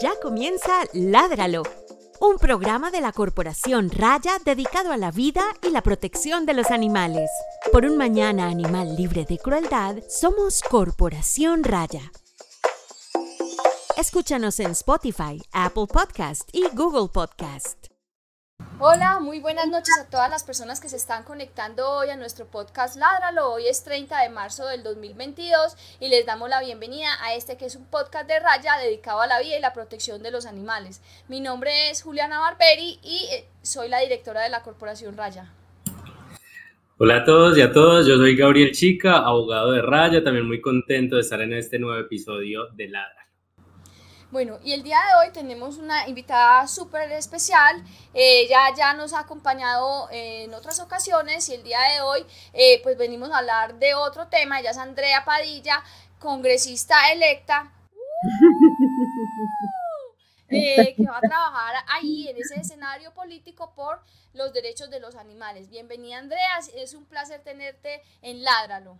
[0.00, 1.62] Ya comienza Ládralo,
[2.20, 6.70] un programa de la Corporación Raya dedicado a la vida y la protección de los
[6.70, 7.30] animales.
[7.72, 12.12] Por un mañana animal libre de crueldad, somos Corporación Raya.
[13.96, 17.85] Escúchanos en Spotify, Apple Podcast y Google Podcast.
[18.78, 22.44] Hola, muy buenas noches a todas las personas que se están conectando hoy a nuestro
[22.44, 23.54] podcast Ládralo.
[23.54, 27.64] Hoy es 30 de marzo del 2022 y les damos la bienvenida a este que
[27.64, 31.00] es un podcast de raya dedicado a la vida y la protección de los animales.
[31.26, 35.50] Mi nombre es Juliana Barberi y eh, soy la directora de la Corporación Raya.
[36.98, 40.60] Hola a todos y a todas, yo soy Gabriel Chica, abogado de Raya, también muy
[40.60, 43.25] contento de estar en este nuevo episodio de Ladra.
[44.32, 47.80] Bueno, y el día de hoy tenemos una invitada súper especial.
[48.12, 52.98] Ella ya nos ha acompañado en otras ocasiones y el día de hoy eh, pues
[52.98, 54.58] venimos a hablar de otro tema.
[54.58, 55.80] Ella es Andrea Padilla,
[56.18, 57.72] congresista electa.
[60.48, 64.00] Eh, que va a trabajar ahí en ese escenario político por
[64.32, 65.68] los derechos de los animales.
[65.68, 68.98] Bienvenida Andrea, es un placer tenerte en Ládralo.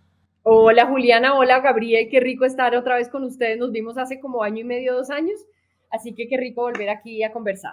[0.49, 3.59] Hola Juliana, hola Gabriel, qué rico estar otra vez con ustedes.
[3.59, 5.45] Nos vimos hace como año y medio, dos años,
[5.91, 7.73] así que qué rico volver aquí a conversar.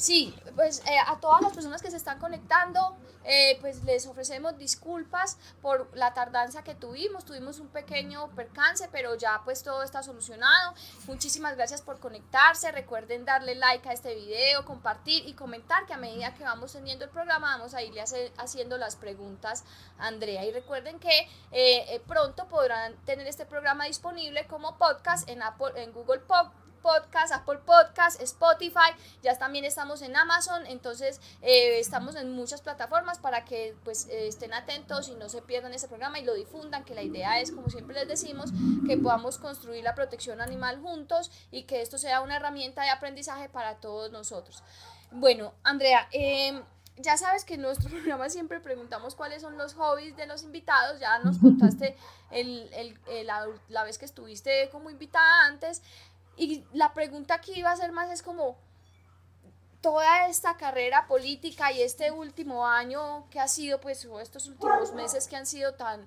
[0.00, 4.56] Sí, pues eh, a todas las personas que se están conectando, eh, pues les ofrecemos
[4.56, 7.26] disculpas por la tardanza que tuvimos.
[7.26, 10.72] Tuvimos un pequeño percance, pero ya pues todo está solucionado.
[11.06, 12.72] Muchísimas gracias por conectarse.
[12.72, 17.04] Recuerden darle like a este video, compartir y comentar que a medida que vamos teniendo
[17.04, 18.02] el programa vamos a irle
[18.38, 19.64] haciendo las preguntas
[19.98, 20.46] a Andrea.
[20.46, 25.92] Y recuerden que eh, pronto podrán tener este programa disponible como podcast en, Apple, en
[25.92, 28.90] Google Podcast Podcast, Apple Podcast, Spotify,
[29.22, 34.28] ya también estamos en Amazon, entonces eh, estamos en muchas plataformas para que pues eh,
[34.28, 37.52] estén atentos y no se pierdan ese programa y lo difundan, que la idea es,
[37.52, 38.50] como siempre les decimos,
[38.86, 43.48] que podamos construir la protección animal juntos y que esto sea una herramienta de aprendizaje
[43.48, 44.62] para todos nosotros.
[45.12, 46.62] Bueno, Andrea, em,
[46.96, 51.00] ya sabes que en nuestro programa siempre preguntamos cuáles son los hobbies de los invitados.
[51.00, 51.96] Ya nos contaste
[52.30, 55.82] el, el, la, la, vez que estuviste como invitada antes.
[56.40, 58.56] Y la pregunta que iba a hacer más es como,
[59.82, 64.94] toda esta carrera política y este último año que ha sido, pues, o estos últimos
[64.94, 66.06] meses que han sido tan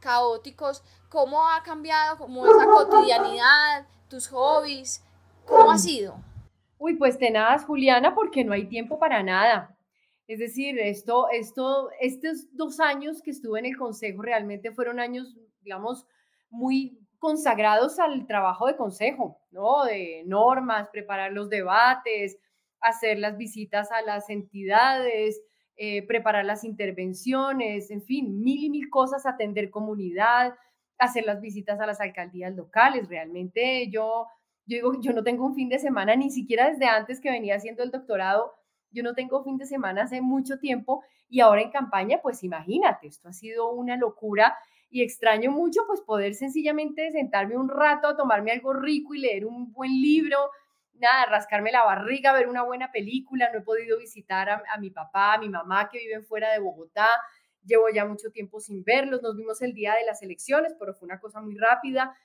[0.00, 5.02] caóticos, ¿cómo ha cambiado como esa cotidianidad, tus hobbies?
[5.46, 6.16] ¿Cómo ha sido?
[6.76, 9.74] Uy, pues tenaz, Juliana, porque no hay tiempo para nada.
[10.26, 15.36] Es decir, esto, esto, estos dos años que estuve en el consejo realmente fueron años,
[15.62, 16.06] digamos,
[16.50, 19.84] muy consagrados al trabajo de consejo, ¿no?
[19.84, 22.38] De normas, preparar los debates,
[22.80, 25.40] hacer las visitas a las entidades,
[25.76, 30.54] eh, preparar las intervenciones, en fin, mil y mil cosas, atender comunidad,
[30.98, 33.08] hacer las visitas a las alcaldías locales.
[33.08, 34.26] Realmente yo,
[34.66, 37.56] yo digo, yo no tengo un fin de semana, ni siquiera desde antes que venía
[37.56, 38.52] haciendo el doctorado,
[38.90, 43.06] yo no tengo fin de semana hace mucho tiempo y ahora en campaña, pues imagínate,
[43.06, 44.56] esto ha sido una locura
[44.90, 49.46] y extraño mucho pues poder sencillamente sentarme un rato a tomarme algo rico y leer
[49.46, 50.36] un buen libro,
[50.94, 55.34] nada, rascarme la barriga, ver una buena película, no he podido visitar a, mi papá,
[55.34, 57.08] a mi mamá que viven fuera de Bogotá,
[57.64, 61.06] llevo ya mucho tiempo sin verlos, nos vimos el día de las elecciones, pero fue
[61.06, 62.16] una cosa muy rápida.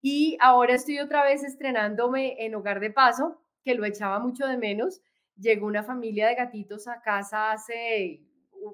[0.00, 4.56] Y ahora estoy otra vez estrenándome en Hogar de Paso, que lo echaba mucho de
[4.56, 5.00] menos,
[5.36, 8.22] llegó una familia de gatitos a casa hace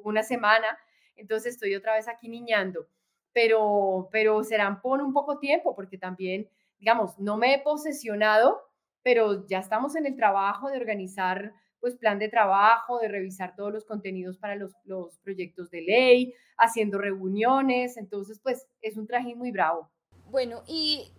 [0.05, 0.79] una semana,
[1.17, 2.87] entonces estoy otra vez aquí niñando
[3.33, 6.49] pero, pero serán por un poco tiempo, porque también,
[6.79, 8.61] digamos, no me he posesionado,
[9.03, 13.73] pero ya estamos en el trabajo de organizar pues plan de trabajo, de revisar todos
[13.73, 19.39] los contenidos para los, los proyectos de ley, haciendo reuniones, entonces pues es un trajín
[19.39, 19.91] muy bravo.
[20.27, 21.11] Bueno, y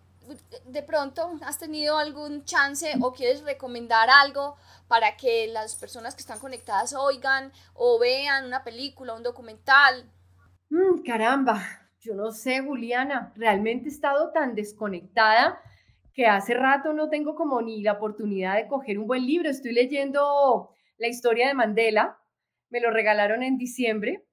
[0.67, 4.55] de pronto has tenido algún chance o quieres recomendar algo
[4.87, 10.09] para que las personas que están conectadas oigan o vean una película, un documental.
[10.69, 11.61] Mm, caramba,
[12.01, 15.61] yo no sé, Juliana, realmente he estado tan desconectada
[16.13, 19.49] que hace rato no tengo como ni la oportunidad de coger un buen libro.
[19.49, 22.17] Estoy leyendo la historia de Mandela,
[22.69, 24.25] me lo regalaron en diciembre.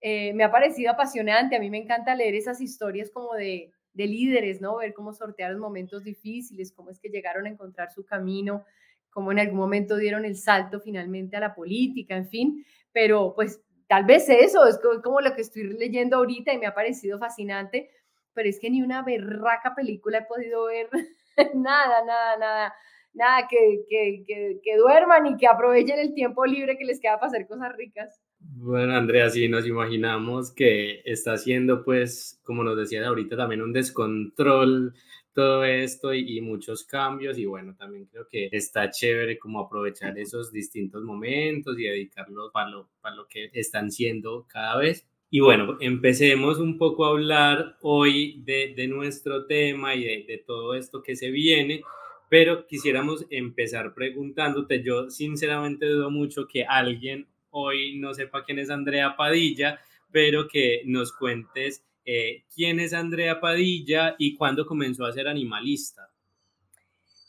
[0.00, 4.06] Eh, me ha parecido apasionante, a mí me encanta leer esas historias como de, de
[4.06, 4.76] líderes, ¿no?
[4.76, 8.64] Ver cómo sortearon momentos difíciles, cómo es que llegaron a encontrar su camino,
[9.08, 13.63] cómo en algún momento dieron el salto finalmente a la política, en fin, pero pues
[13.88, 17.90] tal vez eso, es como lo que estoy leyendo ahorita y me ha parecido fascinante,
[18.32, 20.88] pero es que ni una berraca película he podido ver,
[21.54, 22.74] nada, nada, nada,
[23.12, 27.18] nada, que, que, que, que, duerman y que aprovechen el tiempo libre que les queda
[27.18, 28.20] para hacer cosas ricas.
[28.38, 33.72] Bueno, Andrea, sí, nos imaginamos que está haciendo, pues, como nos decías ahorita, también un
[33.72, 34.94] descontrol
[35.34, 40.52] todo esto y, muchos cambios y bueno, también creo que está chévere como aprovechar esos
[40.52, 45.06] distintos momentos y dedicarlos para lo, para lo que están siendo cada vez.
[45.30, 50.74] Y bueno, empecemos un poco a hablar hoy de, nuestro tema y de, de todo
[50.74, 51.82] esto que se viene
[52.28, 58.70] pero quisiéramos empezar preguntándote, yo sinceramente dudo mucho que alguien hoy no sepa quién es
[58.70, 65.12] Andrea Padilla, pero que nos cuentes eh, quién es Andrea Padilla y cuándo comenzó a
[65.12, 66.10] ser animalista.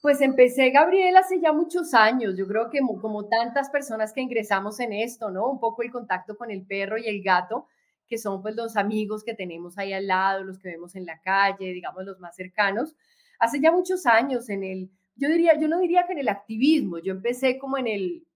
[0.02, 2.38] Pues empecé, Gabriel, hace ya muchos años.
[2.38, 5.50] Yo creo que como, tantas personas que ingresamos en esto, ¿no?
[5.50, 7.68] Un poco el contacto con el perro y el gato,
[8.08, 11.20] que son pues los amigos que tenemos ahí al lado, los que vemos en la
[11.22, 12.96] calle, digamos los más cercanos.
[13.40, 17.00] Hace ya muchos años en el, yo diría, yo no diría que en el activismo,
[17.00, 18.28] yo empecé como en el,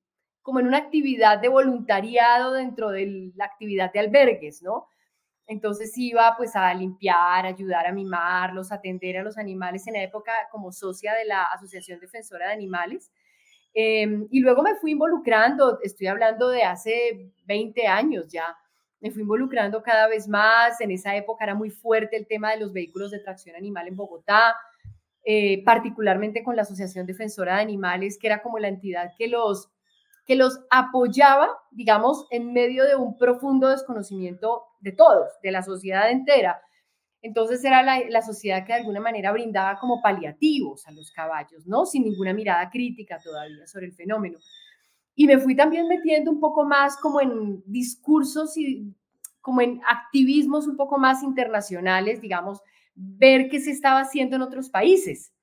[0.42, 4.88] como en una actividad de voluntariado dentro de la actividad de albergues, ¿no?
[5.50, 10.32] Entonces iba pues a limpiar, ayudar a mimarlos, atender a los animales en la época
[10.52, 13.12] como socia de la Asociación Defensora de Animales.
[13.74, 18.56] Em, y luego me fui involucrando, estoy hablando de hace 20 años ya,
[19.02, 20.80] me fui involucrando cada vez más.
[20.82, 23.96] En esa época era muy fuerte el tema de los vehículos de tracción animal en
[23.96, 24.56] Bogotá,
[25.26, 29.72] eh, particularmente con la Asociación Defensora de Animales, que era como la entidad que los
[30.30, 36.12] que los apoyaba, digamos, en medio de un profundo desconocimiento de todos, de la sociedad
[36.12, 36.62] entera.
[37.24, 41.84] Entonces era la, sociedad que de alguna manera brindaba como paliativos a los caballos, ¿no?
[41.88, 44.38] Sin ninguna mirada crítica todavía sobre el fenómeno.
[45.16, 48.96] Y me fui también metiendo un poco más como en discursos y
[49.42, 52.62] como en activismos un poco más internacionales, digamos,
[52.94, 55.34] ver qué se estaba haciendo en otros países,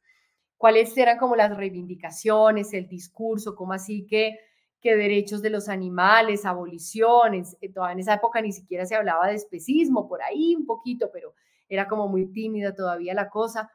[0.56, 4.45] cuáles eran como las reivindicaciones, el discurso, como así que
[4.80, 9.28] que derechos de los animales, aboliciones, eh, todavía en esa época ni siquiera se hablaba
[9.28, 11.34] de especismo, por ahí un poquito, pero
[11.68, 13.70] era como muy tímida todavía la cosa.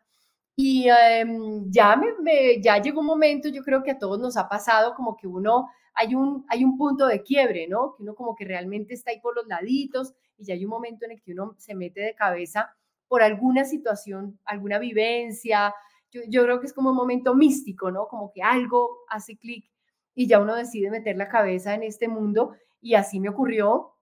[0.55, 4.47] Y em, ya, me, ya llegó un momento, yo creo que a todos nos ha
[4.47, 7.95] pasado como que uno, hay un, hay un punto de quiebre, ¿no?
[7.95, 11.05] Que uno como que realmente está ahí por los laditos y ya hay un momento
[11.05, 12.75] en el que uno se mete de cabeza
[13.07, 15.73] por alguna situación, alguna vivencia.
[16.11, 18.07] Yo, yo creo que es como un momento místico, ¿no?
[18.07, 19.70] Como que algo hace clic
[20.13, 23.93] y ya uno decide meter la cabeza en este mundo y así me ocurrió.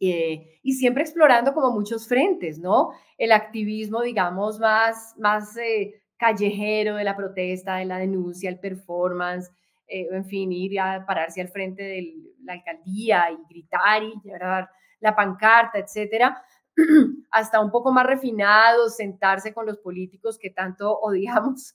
[0.00, 2.90] Eh, y siempre explorando como muchos frentes, ¿no?
[3.16, 9.50] El activismo, digamos, más, más eh, callejero de la protesta, de la denuncia, el performance,
[9.86, 14.68] eh, en fin, ir a pararse al frente de la alcaldía y gritar y llevar
[15.00, 16.42] la pancarta, etcétera,
[17.30, 21.74] hasta un poco más refinado, sentarse con los políticos que tanto odiamos,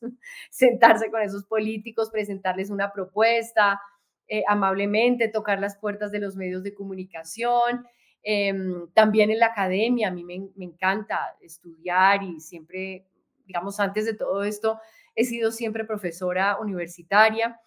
[0.49, 3.79] sentarse con esos políticos, presentarles una propuesta,
[4.27, 7.85] eh, amablemente tocar las puertas de los medios de comunicación.
[8.23, 13.07] Em, también en la academia, a mí me, encanta estudiar y siempre,
[13.45, 14.79] digamos, antes de todo esto,
[15.15, 17.59] he sido siempre profesora universitaria.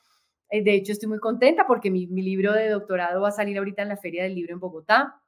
[0.50, 3.56] Eh, de hecho, estoy muy contenta porque mi, mi libro de doctorado va a salir
[3.56, 5.20] ahorita en la Feria del Libro en Bogotá.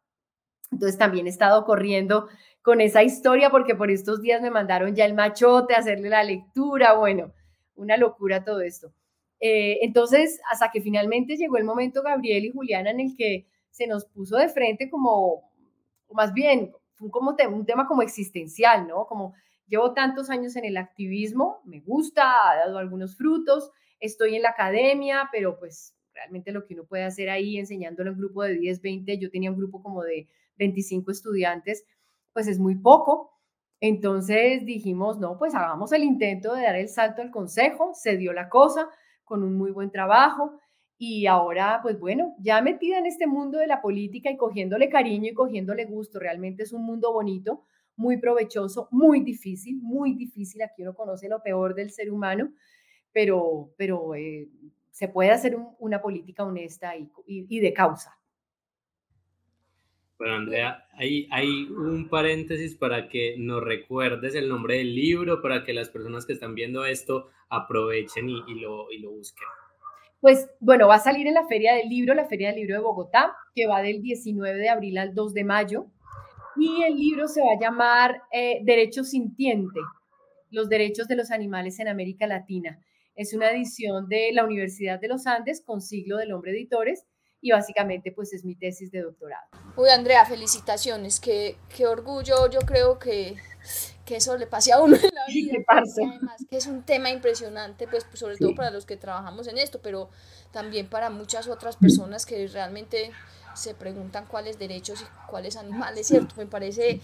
[0.72, 2.28] Entonces también he estado corriendo
[2.62, 6.24] con esa historia porque por estos días me mandaron ya el machote a hacerle la
[6.24, 7.32] lectura, bueno,
[7.74, 8.92] una locura todo esto.
[9.40, 13.86] Eh, entonces, hasta que finalmente llegó el momento, Gabriel y Juliana, en el que se
[13.86, 15.50] nos puso de frente como,
[16.12, 16.72] más bien,
[17.10, 19.06] como un tema como existencial, ¿no?
[19.06, 19.34] Como
[19.66, 24.50] llevo tantos años en el activismo, me gusta, ha dado algunos frutos, estoy en la
[24.50, 28.54] academia, pero pues realmente lo que uno puede hacer ahí enseñándole a un grupo de
[28.54, 30.28] 10, 20, yo tenía un grupo como de
[30.62, 31.84] 25 estudiantes,
[32.32, 33.32] pues es muy poco.
[33.80, 38.32] Entonces dijimos, no, pues hagamos el intento de dar el salto al consejo, se dio
[38.32, 38.88] la cosa
[39.24, 40.60] con un muy buen trabajo
[40.98, 45.30] y ahora, pues bueno, ya metida en este mundo de la política y cogiéndole cariño
[45.30, 47.64] y cogiéndole gusto, realmente es un mundo bonito,
[47.96, 52.52] muy provechoso, muy difícil, muy difícil, aquí uno conoce lo peor del ser humano,
[53.10, 54.48] pero, pero eh,
[54.92, 58.21] se puede hacer una política honesta y de causa.
[60.22, 65.72] Bueno, Andrea, hay, un paréntesis para que nos recuerdes el nombre del libro, para que
[65.72, 69.48] las personas que están viendo esto aprovechen y, lo, y lo busquen.
[70.20, 72.82] Pues bueno, va a salir en la Feria del Libro, la Feria del Libro de
[72.82, 75.86] Bogotá, que va del 19 de abril al 2 de mayo.
[76.54, 79.80] Y el libro se va a llamar eh, Derecho Sintiente,
[80.50, 82.78] los derechos de los animales en América Latina.
[83.16, 87.08] Es una edición de la Universidad de los Andes con Siglo del Hombre Editores
[87.42, 89.48] y básicamente pues es mi tesis de doctorado.
[89.76, 93.36] Uy, Andrea, felicitaciones, qué, qué orgullo, yo creo que,
[94.06, 95.58] que eso le pase a uno en la vida.
[95.66, 99.58] Además, que es un tema impresionante, pues, pues sobre todo para los que trabajamos en
[99.58, 100.08] esto, pero
[100.52, 103.10] también para muchas otras personas que realmente
[103.54, 106.36] se preguntan cuáles derechos y cuáles animales, ¿cierto?
[106.38, 107.00] Me parece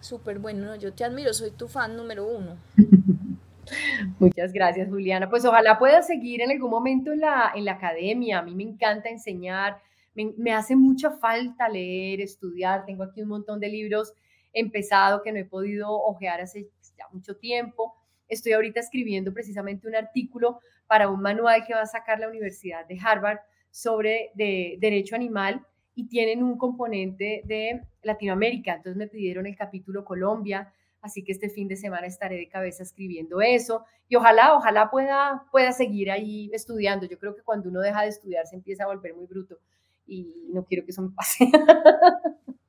[0.00, 2.56] súper bueno, yo te admiro, soy tu fan número uno.
[4.18, 5.28] Muchas gracias, Juliana.
[5.28, 8.38] Pues ojalá pueda seguir en algún momento en la, en la academia.
[8.38, 9.78] A mí me encanta enseñar,
[10.14, 12.84] me, hace mucha falta leer, estudiar.
[12.84, 14.12] Tengo aquí un montón de libros
[14.52, 17.94] empezados que no he podido ojear hace ya mucho tiempo.
[18.28, 22.86] Estoy ahorita escribiendo precisamente un artículo para un manual que va a sacar la Universidad
[22.86, 23.38] de Harvard
[23.70, 25.64] sobre de derecho animal
[25.94, 28.74] y tienen un componente de Latinoamérica.
[28.74, 32.82] Entonces me pidieron el capítulo Colombia, así que este fin de semana estaré de cabeza
[32.82, 37.06] escribiendo eso y ojalá, ojalá pueda, pueda seguir ahí estudiando.
[37.06, 39.58] Yo creo que cuando uno deja de estudiar se empieza a volver muy bruto
[40.06, 41.44] y no quiero que eso me pase.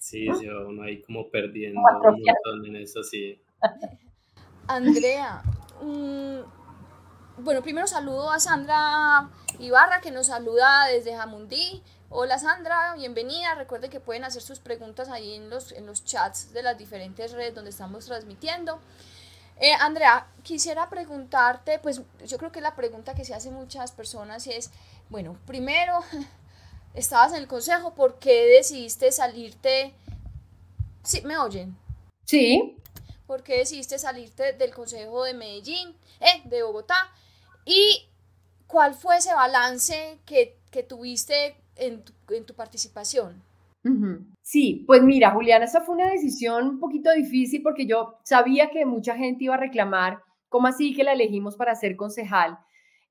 [0.00, 3.38] Sí, sí uno ahí como perdiendo un montón en eso, sí.
[4.66, 5.42] Andrea,
[5.82, 11.82] mm, bueno, primero saludo a Sandra Ibarra que nos saluda desde Jamundí.
[12.12, 13.54] Hola Sandra, bienvenida.
[13.54, 17.30] Recuerden que pueden hacer sus preguntas ahí en los, en los chats de las diferentes
[17.30, 18.80] redes donde estamos transmitiendo.
[19.60, 24.48] Eh, Andrea, quisiera preguntarte, pues yo creo que la pregunta que se hace muchas personas
[24.48, 24.72] es,
[25.08, 26.00] bueno, primero,
[26.94, 29.94] estabas en el consejo, ¿por qué decidiste salirte?
[31.04, 31.78] Sí, ¿me oyen?
[32.24, 32.76] Sí.
[33.28, 36.96] ¿Por qué decidiste salirte del consejo de Medellín, eh, de Bogotá?
[37.64, 38.08] ¿Y
[38.66, 43.42] cuál fue ese balance que, que tuviste en tu, participación.
[44.42, 48.84] Sí, pues mira, Juliana, esa fue una decisión un poquito difícil porque yo sabía que
[48.84, 52.58] mucha gente iba a reclamar, ¿cómo así que la elegimos para ser concejal?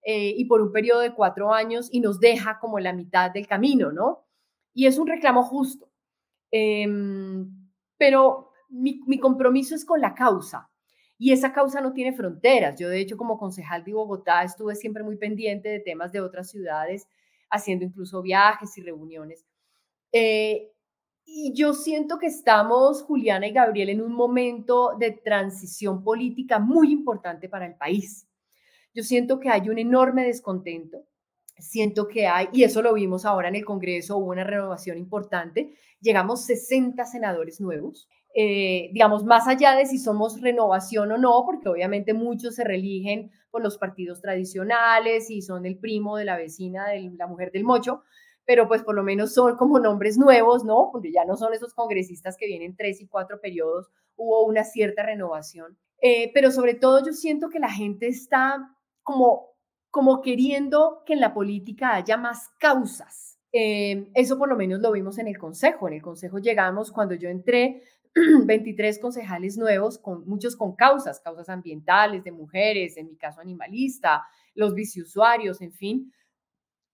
[0.03, 3.47] Eh, y por un periodo de cuatro años y nos deja como la mitad del
[3.47, 4.25] camino, ¿no?
[4.73, 5.89] Y es un reclamo justo.
[6.51, 7.49] Em,
[7.97, 10.69] pero mi, mi, compromiso es con la causa
[11.17, 12.79] y esa causa no tiene fronteras.
[12.79, 16.49] Yo, de hecho, como concejal de Bogotá, estuve siempre muy pendiente de temas de otras
[16.49, 17.07] ciudades
[17.49, 19.45] haciendo incluso viajes y reuniones.
[20.11, 20.71] Eh,
[21.25, 26.91] y yo siento que estamos, Juliana y Gabriel, en un momento de transición política muy
[26.91, 28.27] importante para el país.
[28.95, 31.05] Yo siento que hay un enorme descontento,
[31.59, 35.75] siento que hay, y eso lo vimos ahora en el Congreso, hubo una renovación importante,
[36.01, 41.69] llegamos 60 senadores nuevos, eh, digamos, más allá de si somos renovación o no, porque
[41.69, 46.87] obviamente muchos se religen por los partidos tradicionales y son el primo de la vecina
[46.87, 48.03] de la mujer del mocho,
[48.45, 50.89] pero pues por lo menos son como nombres nuevos, ¿no?
[50.91, 55.03] Porque ya no son esos congresistas que vienen tres y cuatro periodos, hubo una cierta
[55.03, 55.77] renovación.
[56.01, 59.55] Eh, pero sobre todo yo siento que la gente está como,
[59.89, 63.39] como queriendo que en la política haya más causas.
[63.51, 65.87] Eh, eso por lo menos lo vimos en el Consejo.
[65.87, 67.83] En el Consejo llegamos, cuando yo entré,
[68.45, 74.23] 23 concejales nuevos, con, muchos con causas, causas ambientales, de mujeres, en mi caso animalista,
[74.55, 76.13] los biciusuarios, en fin.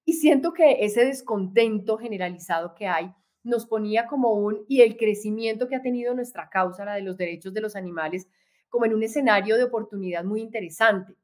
[0.06, 3.12] Y siento que ese descontento generalizado que hay
[3.44, 7.18] nos ponía como un, y el crecimiento que ha tenido nuestra causa, la de los
[7.18, 8.28] derechos de los animales,
[8.70, 11.16] como en un escenario de oportunidad muy interesante.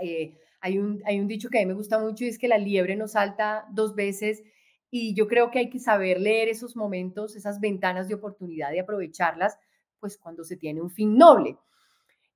[0.00, 2.48] Eh, hay, un, hay un dicho que a mí me gusta mucho y es que
[2.48, 4.42] la liebre no salta dos veces
[4.90, 8.78] y yo creo que hay que saber leer esos momentos, esas ventanas de oportunidad y
[8.78, 9.58] aprovecharlas,
[10.00, 11.58] pues cuando se tiene un fin noble.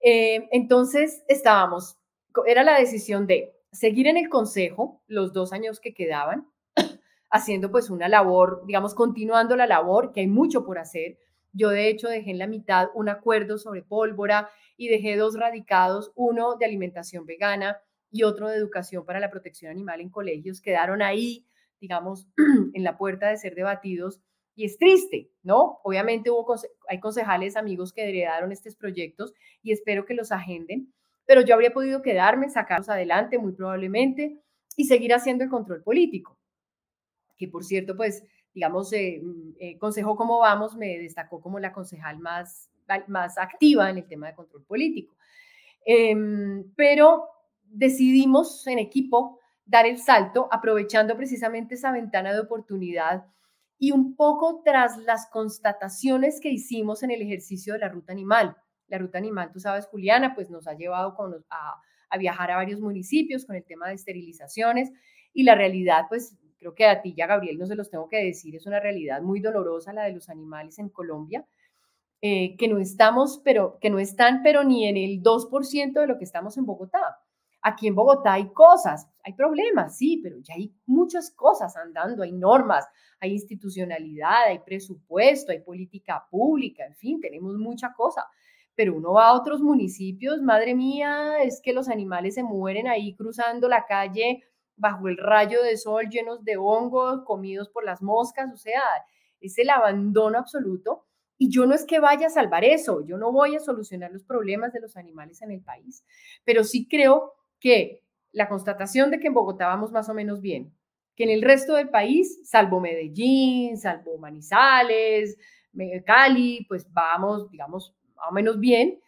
[0.03, 1.97] Eh, entonces estábamos,
[2.47, 6.49] era la decisión de seguir en el consejo los dos años que quedaban,
[7.31, 11.19] haciendo pues una labor, digamos, continuando la labor, que hay mucho por hacer.
[11.53, 16.13] Yo de hecho dejé en la mitad un acuerdo sobre pólvora y dejé dos radicados,
[16.17, 17.79] uno de alimentación vegana
[18.11, 20.61] y otro de educación para la protección animal en colegios.
[20.61, 21.47] Quedaron ahí
[21.83, 22.29] digamos,
[22.75, 24.23] en la puerta de ser debatidos.
[24.55, 25.81] Y es triste, ¿no?
[25.83, 26.55] Obviamente hubo,
[26.89, 30.93] hay concejales, amigos que heredaron estos proyectos y espero que los agenden,
[31.27, 34.39] pero yo habría podido quedarme, sacarlos adelante muy probablemente
[34.77, 36.39] y seguir haciendo el control político,
[37.37, 38.23] que por cierto, pues,
[38.55, 39.21] digamos, eh,
[39.59, 42.71] eh, Consejo Cómo Vamos me destacó como la concejal más,
[43.09, 45.17] más activa en el tema de control político.
[45.85, 47.27] Em, pero
[47.65, 53.27] decidimos en equipo dar el salto, aprovechando precisamente esa ventana de oportunidad
[53.79, 58.57] y un poco tras las constataciones que hicimos en el ejercicio de la ruta animal.
[58.87, 61.17] La ruta animal, tú sabes, Juliana, pues nos ha llevado
[61.51, 64.93] a, viajar a varios municipios con el tema de esterilizaciones
[65.33, 68.23] y la realidad, pues creo que a ti ya, Gabriel, no se los tengo que
[68.23, 71.45] decir, es una realidad muy dolorosa la de los animales en Colombia.
[72.25, 76.19] Eh, que no estamos, pero que no están, pero ni en el 2% de lo
[76.19, 77.19] que estamos en Bogotá.
[77.65, 82.33] Aquí en Bogotá hay cosas, hay problemas, sí, pero ya hay muchas cosas andando, hay
[82.33, 82.89] normas,
[83.21, 88.27] hay institucionalidad, hay presupuesto, hay política pública, en fin, tenemos mucha cosa.
[88.75, 93.15] Pero uno va a otros municipios, madre mía, es que los animales se mueren ahí
[93.15, 94.43] cruzando la calle
[94.77, 98.83] bajo el rayo de sol llenos de hongos, comidos por las moscas, o sea,
[99.41, 101.07] es el abandono absoluto.
[101.39, 104.25] Y yo no es que vaya a salvar eso, yo no voy a solucionar los
[104.25, 106.05] problemas de los animales en el país,
[106.45, 108.03] pero sí creo que
[108.33, 110.75] la constatación de que en Bogotá vamos más o menos bien,
[111.15, 115.39] que en el resto del país, salvo Medellín, salvo Manizales,
[116.05, 119.01] Cali, pues vamos, digamos, más o menos bien,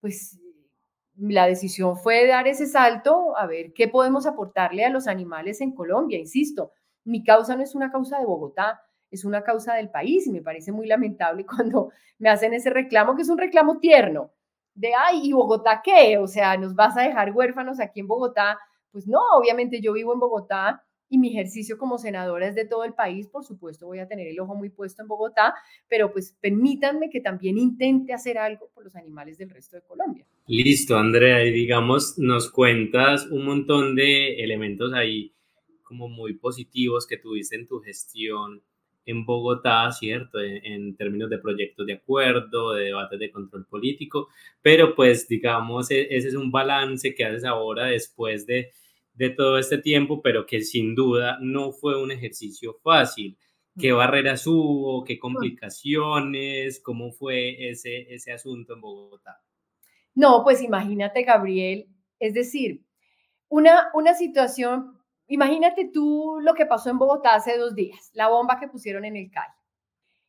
[0.00, 0.40] pues
[1.16, 5.72] la decisión fue dar ese salto a ver qué podemos aportarle a los animales en
[5.72, 6.18] Colombia.
[6.18, 6.72] Insisto,
[7.04, 10.42] mi causa no es una causa de Bogotá, es una causa del país y me
[10.42, 14.32] parece muy lamentable cuando me hacen ese reclamo, que es un reclamo tierno,
[14.78, 16.18] de, ay, ¿y Bogotá qué?
[16.18, 18.58] O sea, ¿nos vas a dejar huérfanos aquí en Bogotá?
[18.92, 22.84] Pues no, obviamente yo vivo en Bogotá y mi ejercicio como senadora es de todo
[22.84, 25.54] el país, por supuesto voy a tener el ojo muy puesto en Bogotá,
[25.88, 30.26] pero pues permítanme que también intente hacer algo por los animales del resto de Colombia.
[30.46, 35.34] Listo, Andrea, y digamos, nos cuentas un montón de elementos ahí
[35.82, 38.62] como muy positivos que tuviste en tu gestión
[39.08, 40.40] en Bogotá, ¿cierto?
[40.40, 44.28] En, en, términos de proyectos de acuerdo, de debates de control político,
[44.62, 48.70] pero pues digamos, e, ese es un balance que haces ahora después de
[49.18, 53.36] de todo este tiempo, pero que sin duda no fue un ejercicio fácil.
[53.76, 55.02] ¿Qué barreras hubo?
[55.04, 56.80] ¿Qué complicaciones?
[56.80, 59.42] ¿Cómo fue ese, ese asunto en Bogotá?
[60.14, 61.88] No, pues imagínate, Gabriel,
[62.20, 62.84] es decir,
[63.48, 64.97] una, una situación,
[65.28, 69.16] imagínate tú lo que pasó en Bogotá hace dos días, la bomba que pusieron en
[69.16, 69.48] el CAI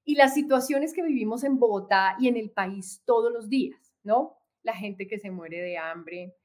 [0.05, 4.37] y las situaciones que vivimos en Bogotá y en el país todos los días, ¿no?
[4.63, 6.35] La gente que se muere de hambre,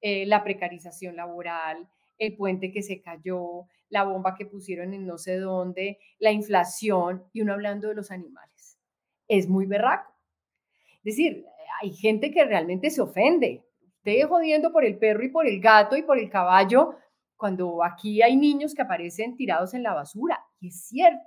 [0.00, 5.18] eh, la precarización laboral, el puente que se cayó, la bomba que pusieron en no
[5.18, 8.78] sé dónde, la inflación y uno hablando de los animales.
[9.26, 10.12] Es muy berraco.
[10.98, 11.46] Es decir,
[11.80, 13.64] hay gente que realmente se ofende.
[13.96, 16.96] Usted jodiendo por el perro y por el gato y por el caballo,
[17.44, 20.42] cuando aquí hay niños que aparecen tirados en la basura.
[20.60, 21.20] Y es cierto.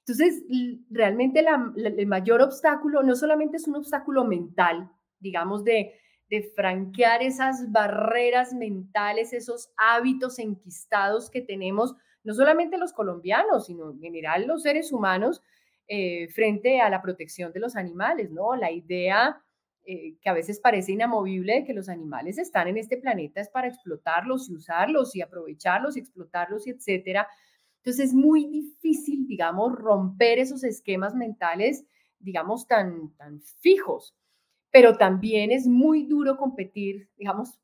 [0.00, 0.44] Entonces,
[0.90, 5.94] realmente el mayor obstáculo no solamente es un obstáculo mental, digamos, de,
[6.28, 13.92] de franquear esas barreras mentales, esos hábitos enquistados que tenemos, no solamente los colombianos, sino
[13.92, 15.40] en general los seres humanos,
[15.86, 18.54] eh, frente a la protección de los animales, ¿no?
[18.54, 19.42] La idea
[19.90, 23.48] eh, que a veces parece inamovible de que los animales están en este planeta es
[23.48, 27.26] para explotarlos y usarlos y aprovecharlos y explotarlos y etcétera.
[27.78, 31.84] Entonces es muy difícil, digamos, romper esos esquemas mentales,
[32.18, 34.14] digamos, tan, tan fijos
[34.70, 37.58] pero también es muy duro competir, digamos,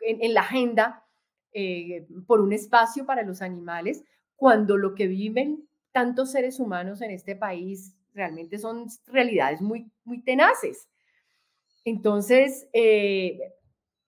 [0.00, 1.04] en, la agenda
[1.52, 4.04] eh, por un espacio para los animales,
[4.36, 10.22] cuando lo que viven tantos seres humanos en este país realmente son realidades muy, muy
[10.22, 10.88] tenaces.
[11.84, 13.38] Entonces, eh,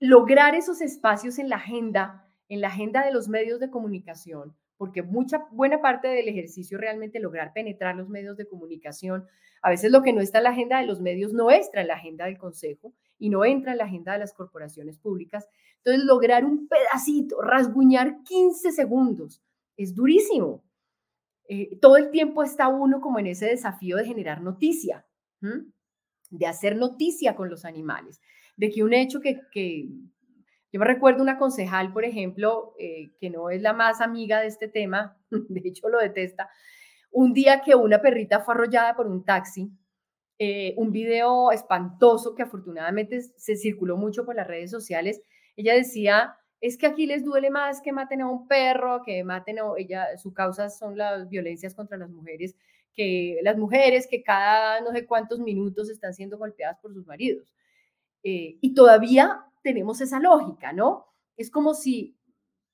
[0.01, 5.03] lograr esos espacios en la agenda, en la agenda de los medios de comunicación, porque
[5.03, 9.27] mucha buena parte del ejercicio realmente lograr penetrar los medios de comunicación.
[9.61, 11.89] A veces lo que no está en la agenda de los medios no entra en
[11.89, 15.47] la agenda del Consejo y no entra en la agenda de las corporaciones públicas.
[15.85, 19.43] Entonces, lograr un pedacito, rasguñar 15 segundos,
[19.77, 20.65] es durísimo.
[21.47, 25.05] Eh, todo el tiempo está uno como en ese desafío de generar noticia,
[26.31, 28.21] de hacer noticia con los animales,
[28.57, 29.89] de que un hecho que,
[30.73, 34.47] yo me recuerdo una concejal, por ejemplo, eh, que no es la más amiga de
[34.47, 36.49] este tema, de hecho lo detesta,
[37.11, 39.71] un día que una perrita fue arrollada por un taxi,
[40.39, 45.21] eh, un video espantoso que afortunadamente se circuló mucho por las redes sociales,
[45.57, 49.59] ella decía, es que aquí les duele más que maten a un perro, que maten
[49.59, 52.55] a ella, su causa son las violencias contra las mujeres,
[52.95, 57.53] que las mujeres que cada no sé cuántos minutos están siendo golpeadas por sus maridos.
[58.23, 61.07] Eh, y todavía tenemos esa lógica, ¿no?
[61.37, 62.17] Es como si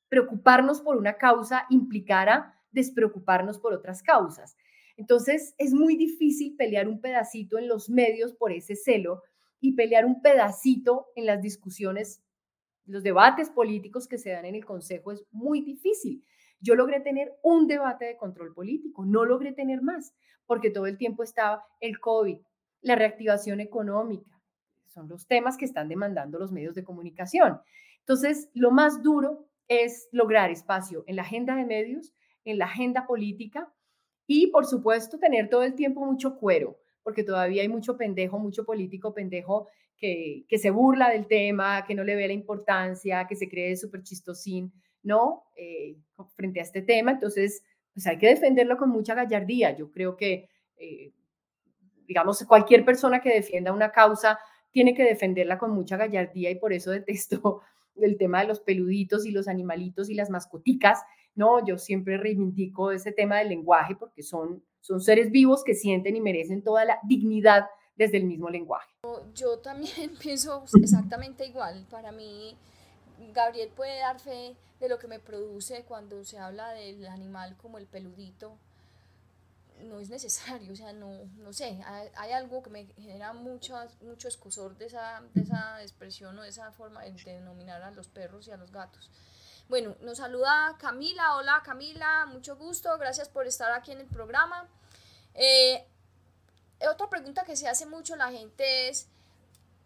[0.09, 4.57] preocuparnos por una causa implicara despreocuparnos por otras causas.
[4.97, 9.23] Entonces, es muy difícil pelear un pedacito en los medios por ese celo
[9.61, 12.23] y pelear un pedacito en las discusiones,
[12.85, 16.25] los debates políticos que se dan en el Consejo es muy difícil.
[16.61, 20.15] Yo logré tener un debate de control político, no logré tener más,
[20.47, 22.39] porque todo el tiempo estaba el COVID,
[22.83, 24.41] la reactivación económica,
[24.87, 27.61] son los temas que están demandando los medios de comunicación.
[27.99, 32.15] Entonces, lo más duro es lograr espacio en la agenda de medios,
[32.45, 33.71] en la agenda política
[34.27, 38.65] y, por supuesto, tener todo el tiempo mucho cuero, porque todavía hay mucho pendejo, mucho
[38.65, 43.37] político pendejo que, que se burla del tema, que no le ve la importancia, que
[43.37, 44.73] se cree súper chistosín,
[45.07, 45.45] ¿no?
[45.55, 45.97] Eh,
[46.35, 47.13] frente a este tema.
[47.13, 47.63] Entonces,
[47.95, 49.75] pues hay que defenderlo con mucha gallardía.
[49.75, 51.13] Yo creo que, eh,
[52.07, 54.39] digamos, cualquier persona que defienda una causa
[54.73, 57.63] tiene que defenderla con mucha gallardía y por eso detesto
[57.97, 61.03] el tema de los peluditos y los animalitos y las mascoticas.
[61.37, 66.17] No, yo siempre reivindico ese tema del lenguaje porque son, Son seres vivos que sienten
[66.17, 68.93] y merecen toda la dignidad desde el mismo lenguaje.
[69.35, 71.87] Yo también pienso exactamente igual.
[71.91, 72.57] Para mí,
[73.19, 77.79] Gabriel puede dar fe de lo que me produce cuando se habla del animal como
[77.79, 78.59] el peludito.
[79.85, 84.27] No es necesario, o sea, no, no sé, hay, algo que me genera mucho, mucho
[84.27, 88.49] escosor de esa, de esa expresión o de esa forma de denominar a los perros
[88.49, 89.11] y a los gatos.
[89.69, 91.35] Bueno, nos saluda Camila.
[91.37, 92.97] Hola Camila, mucho gusto.
[92.99, 94.69] Gracias por estar aquí en el programa.
[95.35, 95.85] Eh,
[96.89, 99.09] otra pregunta que se hace mucho la gente es,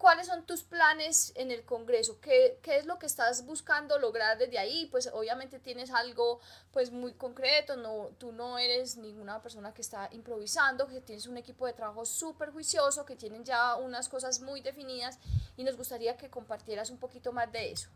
[0.00, 2.18] ¿cuáles son tus planes en el Congreso?
[2.22, 4.88] ¿Qué, ¿Qué, es lo que estás buscando lograr desde ahí?
[4.90, 6.40] Pues obviamente tienes algo
[6.72, 11.36] pues muy concreto, no, tú no eres ninguna persona que está improvisando, que tienes un
[11.36, 15.20] equipo de trabajo súper juicioso, que tienen ya unas cosas muy definidas
[15.58, 17.90] y nos gustaría que compartieras un poquito más de eso.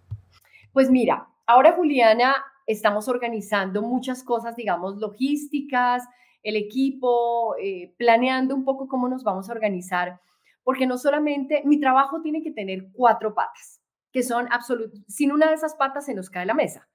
[0.75, 2.37] Pues mira, ahora Juliana,
[2.67, 6.05] estamos organizando muchas cosas, digamos, logísticas,
[6.43, 10.21] el equipo, eh, planeando un poco cómo nos vamos a organizar
[10.65, 15.49] porque no solamente mi trabajo tiene que tener cuatro patas, que son absolutas, sin una
[15.49, 16.89] de esas patas se nos cae la mesa.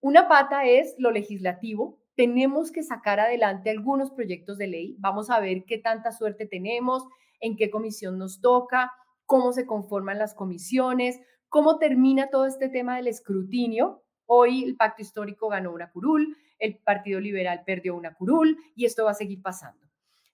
[0.00, 5.40] Una pata es lo legislativo, tenemos que sacar adelante algunos proyectos de ley, vamos a
[5.40, 7.06] ver qué tanta suerte tenemos,
[7.40, 8.92] en qué comisión nos toca,
[9.24, 14.02] cómo se conforman las comisiones, cómo termina todo este tema del escrutinio.
[14.26, 19.04] Hoy el pacto histórico ganó una curul, el Partido Liberal perdió una curul y esto
[19.04, 19.85] va a seguir pasando.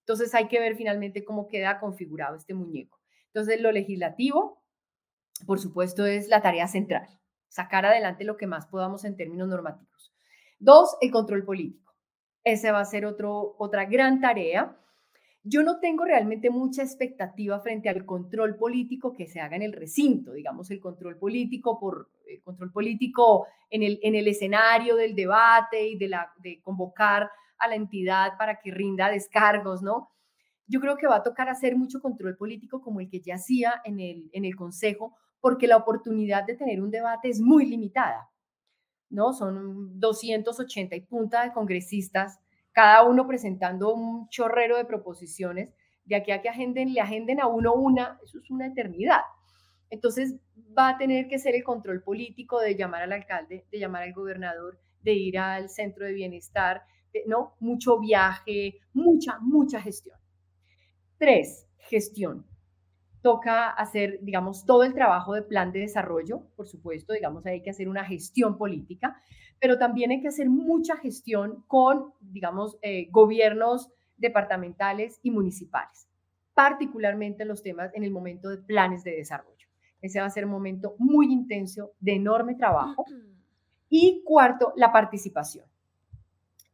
[0.03, 2.99] Entonces hay que ver finalmente cómo queda configurado este muñeco.
[3.27, 4.63] Entonces lo legislativo,
[5.47, 7.09] por supuesto, es la tarea central,
[7.49, 10.13] sacar adelante lo que más podamos en términos normativos.
[10.59, 11.95] Dos, el control político.
[12.45, 14.77] Ese va a ser otro, otra gran tarea.
[15.45, 19.73] Yo no tengo realmente mucha expectativa frente al control político que se haga en el
[19.73, 22.11] recinto, digamos, el control político por
[22.45, 27.31] control político en el, en el escenario del debate y de, la, de convocar
[27.63, 30.11] a la entidad para que rinda descargos, ¿no?
[30.67, 33.81] Yo creo que va a tocar hacer mucho control político como el que ya hacía
[33.85, 38.31] en el, en el Consejo, porque la oportunidad de tener un debate es muy limitada,
[39.11, 39.33] ¿no?
[39.33, 42.39] Son 280 y punta de congresistas,
[42.73, 47.47] cada uno presentando un chorrero de proposiciones, de aquí a que agenden, le agenden a
[47.47, 49.21] uno una, eso es una eternidad.
[49.91, 50.37] Entonces
[50.77, 54.15] va a tener que ser el control político de llamar al alcalde, de llamar al
[54.15, 56.83] gobernador, de ir al centro de bienestar,
[57.27, 57.55] ¿no?
[57.61, 60.19] Mucho viaje, mucha, mucha gestión.
[61.19, 62.47] Tres, gestión.
[63.23, 67.71] Toca hacer, digamos, todo el trabajo de plan de desarrollo, por supuesto, digamos, hay que
[67.71, 69.17] hacer una gestión política,
[69.61, 76.09] pero también hay que hacer mucha gestión con, digamos, eh, gobiernos departamentales y municipales,
[76.55, 79.69] particularmente en los temas en el momento de planes de desarrollo.
[80.01, 83.05] Ese va a ser un momento muy intenso, de enorme trabajo.
[83.89, 85.72] Y cuarto, la participación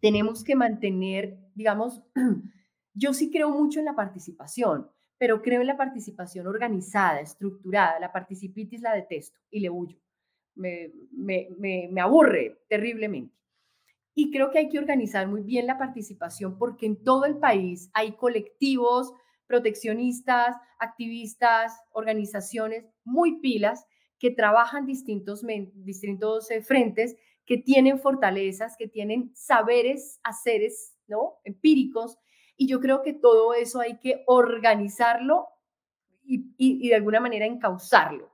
[0.01, 2.03] tenemos que mantener, digamos,
[2.95, 7.99] yo sí creo mucho en la participación, pero creo en la participación organizada, estructurada.
[7.99, 9.99] La participitis la detesto y le huyo.
[10.55, 13.35] Me, me, me, aburre terriblemente.
[14.15, 17.91] Y creo que hay que organizar muy bien la participación porque en todo el país
[17.95, 19.13] hay colectivos,
[19.47, 23.87] proteccionistas, activistas, organizaciones muy pilas
[24.19, 27.17] que trabajan distintos, distintos eh, frentes
[27.49, 31.39] que tienen fortalezas, que tienen saberes, haceres, ¿no?
[31.45, 32.19] Empíricos.
[32.59, 35.49] Y yo creo que todo eso hay que organizarlo
[36.23, 38.31] y, y, de alguna manera encauzarlo.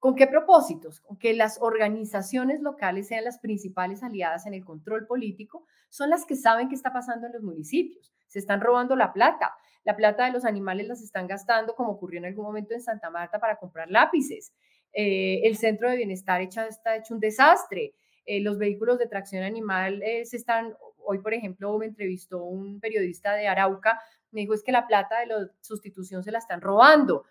[0.00, 1.00] ¿Con qué propósitos?
[1.00, 6.26] Con que las organizaciones locales sean las principales aliadas en el control político, son las
[6.26, 8.12] que saben qué está pasando en los municipios.
[8.26, 9.54] Se están robando la plata.
[9.84, 13.10] La plata de los animales las están gastando, como ocurrió en algún momento en Santa
[13.10, 14.52] Marta, para comprar lápices.
[14.92, 17.94] Eh, el centro de bienestar está hecho un desastre.
[18.26, 22.80] Eh, los vehículos de tracción animal eh, se están, hoy por ejemplo me entrevistó un
[22.80, 26.60] periodista de Arauca, me dijo es que la plata de la sustitución se la están
[26.60, 27.24] robando.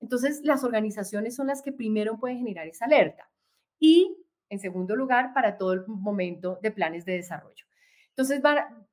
[0.00, 3.28] Entonces las organizaciones son las que primero pueden generar esa alerta.
[3.78, 4.16] Y
[4.48, 7.66] en segundo lugar, para todo el momento de planes de desarrollo.
[8.10, 8.42] Entonces,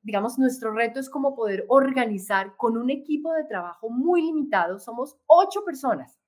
[0.04, 5.18] digamos, nuestro reto es como poder organizar con un equipo de trabajo muy limitado, somos
[5.26, 6.20] ocho personas,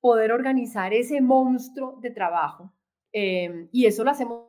[0.00, 2.72] poder organizar ese monstruo de trabajo
[3.12, 4.46] Em, y eso lo hacemos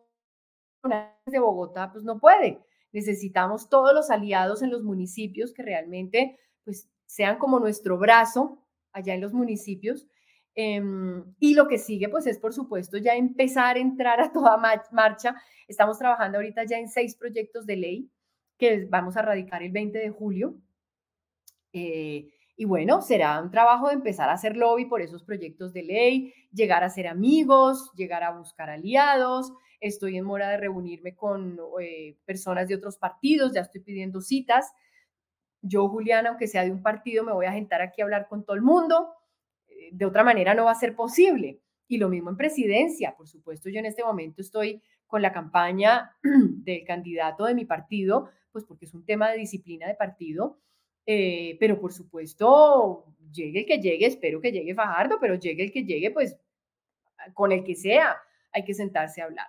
[1.25, 2.59] de Bogotá, pues no puede.
[2.91, 9.13] Necesitamos todos los aliados en los municipios que realmente pues, sean como nuestro brazo allá
[9.13, 10.07] en los municipios.
[10.55, 14.57] Em, y lo que sigue, pues es por supuesto ya empezar a entrar a toda
[14.91, 15.35] marcha.
[15.67, 18.11] Estamos trabajando ahorita ya en seis proyectos de ley
[18.57, 20.55] que vamos a radicar el 20 de julio.
[21.71, 25.81] Eh, Y bueno, será un trabajo de empezar a hacer lobby por esos proyectos de
[25.81, 29.53] ley, llegar a ser amigos, llegar a buscar aliados.
[29.79, 34.73] Estoy en mora de reunirme con eh, personas de otros partidos, ya estoy pidiendo citas.
[35.61, 38.43] Yo, Juliana, aunque sea de un partido, me voy a sentar aquí a hablar con
[38.43, 39.13] todo el mundo.
[39.69, 41.61] Eh, de otra manera no va a ser posible.
[41.87, 46.13] Y lo mismo en presidencia, por supuesto, yo en este momento estoy con la campaña
[46.23, 50.59] del candidato de mi partido, pues porque es un tema de disciplina de partido,
[51.11, 55.71] eh, pero por supuesto, llegue el que llegue, espero que llegue Fajardo, pero llegue el
[55.71, 56.37] que llegue, pues
[57.33, 58.15] con el que sea,
[58.51, 59.47] hay que sentarse a hablar.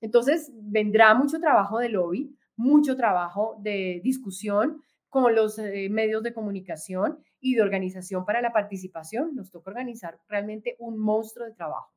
[0.00, 6.32] Entonces, vendrá mucho trabajo de lobby, mucho trabajo de discusión con los eh, medios de
[6.32, 9.34] comunicación y de organización para la participación.
[9.34, 11.92] Nos toca organizar realmente un monstruo de trabajo.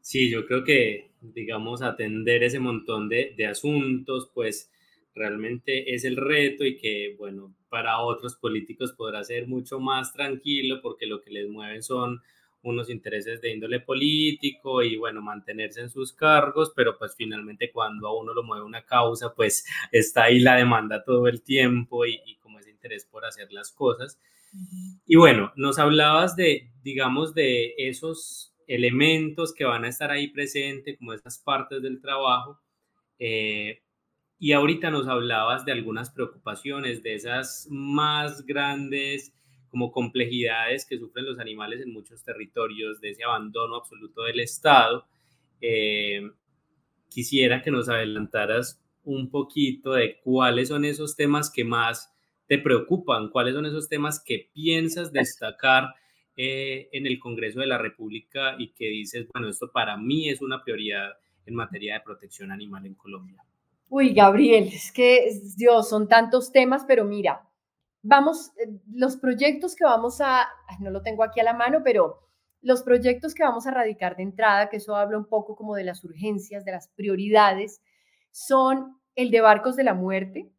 [0.00, 4.70] Sí, yo creo que, digamos, atender ese montón de, de asuntos, pues
[5.18, 10.80] realmente es el reto y que, bueno, para otros políticos podrá ser mucho más tranquilo
[10.82, 12.22] porque lo que les mueven son
[12.62, 18.08] unos intereses de índole político y bueno, mantenerse en sus cargos, pero pues finalmente cuando
[18.08, 22.36] a uno lo mueve una causa, pues está ahí la demanda todo el tiempo y,
[22.40, 24.18] como ese interés por hacer las cosas.
[25.06, 30.96] Y bueno, nos hablabas de, digamos, de esos elementos que van a estar ahí presentes,
[30.98, 32.58] como esas partes del trabajo,
[33.18, 33.82] eh,
[34.38, 39.34] y ahorita nos hablabas de algunas preocupaciones, de esas más grandes
[39.68, 45.06] como complejidades que sufren los animales en muchos territorios, de ese abandono absoluto del Estado.
[45.60, 46.22] Eh,
[47.08, 52.14] quisiera que nos adelantaras un poquito de cuáles son esos temas que más
[52.46, 55.94] te preocupan, cuáles son esos temas que piensas destacar
[56.36, 60.40] eh, en el Congreso de la República y que dices, bueno, esto para mí es
[60.40, 63.42] una prioridad en materia de protección animal en Colombia.
[63.90, 67.48] Uy, Gabriel, es que, Dios, son tantos temas, pero mira,
[68.02, 70.46] vamos, eh, los proyectos que vamos a,
[70.80, 72.28] no lo tengo aquí a la mano, pero
[72.60, 75.84] los proyectos que vamos a radicar de entrada, que eso habla un poco como de
[75.84, 77.80] las urgencias, de las prioridades,
[78.30, 80.50] son el de barcos de la muerte,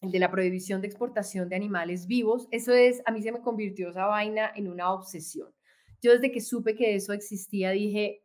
[0.00, 2.48] el de la prohibición de exportación de animales vivos.
[2.50, 5.48] Eso es, a mí se me convirtió esa vaina en una obsesión.
[6.02, 8.24] Yo desde que supe que eso existía dije,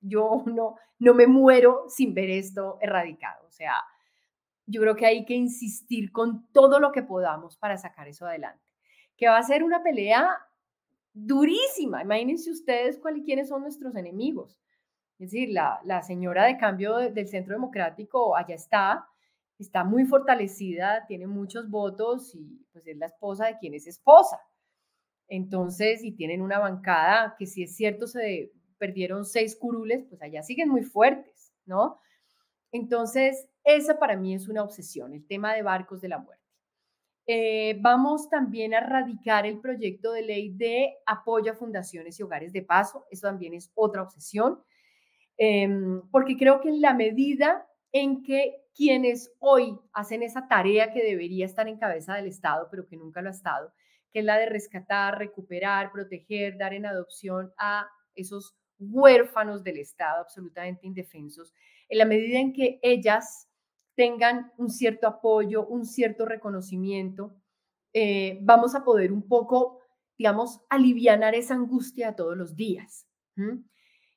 [0.00, 3.46] yo no, no me muero sin ver esto erradicado.
[3.46, 3.74] O sea,
[4.66, 8.64] yo creo que hay que insistir con todo lo que podamos para sacar eso adelante.
[9.16, 10.38] Que va a ser una pelea
[11.12, 12.02] durísima.
[12.02, 14.58] Imagínense ustedes cuáles quiénes son nuestros enemigos.
[15.18, 19.06] Es decir, la, la señora de cambio del Centro Democrático allá está,
[19.58, 24.40] está muy fortalecida, tiene muchos votos y pues es la esposa de quien es esposa.
[25.28, 28.50] Entonces, y tienen una bancada que si es cierto se
[28.80, 32.00] perdieron seis curules, pues allá siguen muy fuertes, ¿no?
[32.72, 36.40] Entonces, esa para mí es una obsesión, el tema de barcos de la muerte.
[37.26, 42.52] Eh, vamos también a radicar el proyecto de ley de apoyo a fundaciones y hogares
[42.52, 43.06] de paso.
[43.10, 44.60] Eso también es otra obsesión,
[45.36, 51.02] em, porque creo que en la medida en que quienes hoy hacen esa tarea que
[51.02, 53.72] debería estar en cabeza del Estado, pero que nunca lo ha estado,
[54.12, 60.20] que es la de rescatar, recuperar, proteger, dar en adopción a esos huérfanos del Estado,
[60.20, 61.54] absolutamente indefensos,
[61.88, 63.48] en la medida en que ellas
[63.94, 67.36] tengan un cierto apoyo, un cierto reconocimiento,
[67.92, 69.80] eh, vamos a poder un poco,
[70.16, 73.06] digamos, aliviar esa angustia todos los días.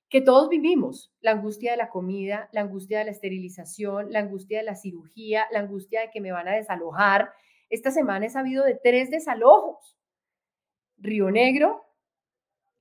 [0.10, 4.60] Que todos vivimos, la angustia de la comida, la angustia de la esterilización, la angustia
[4.60, 7.34] de la cirugía, la angustia de que me van a desalojar.
[7.70, 9.98] Esta semana he sabido de tres desalojos.
[10.98, 11.84] Río Negro,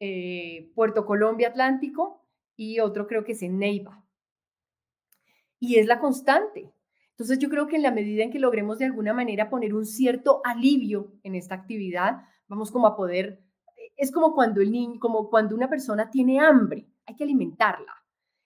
[0.04, 4.04] eh, Puerto Colombia Atlántico y otro creo que es en Neiva.
[5.60, 6.72] Y es la constante.
[7.10, 9.86] Entonces yo creo que en la medida en que logremos de alguna manera poner un
[9.86, 13.44] cierto alivio en esta actividad, vamos como a poder,
[13.96, 17.94] es como cuando el niño, como cuando una persona tiene hambre, hay que alimentarla.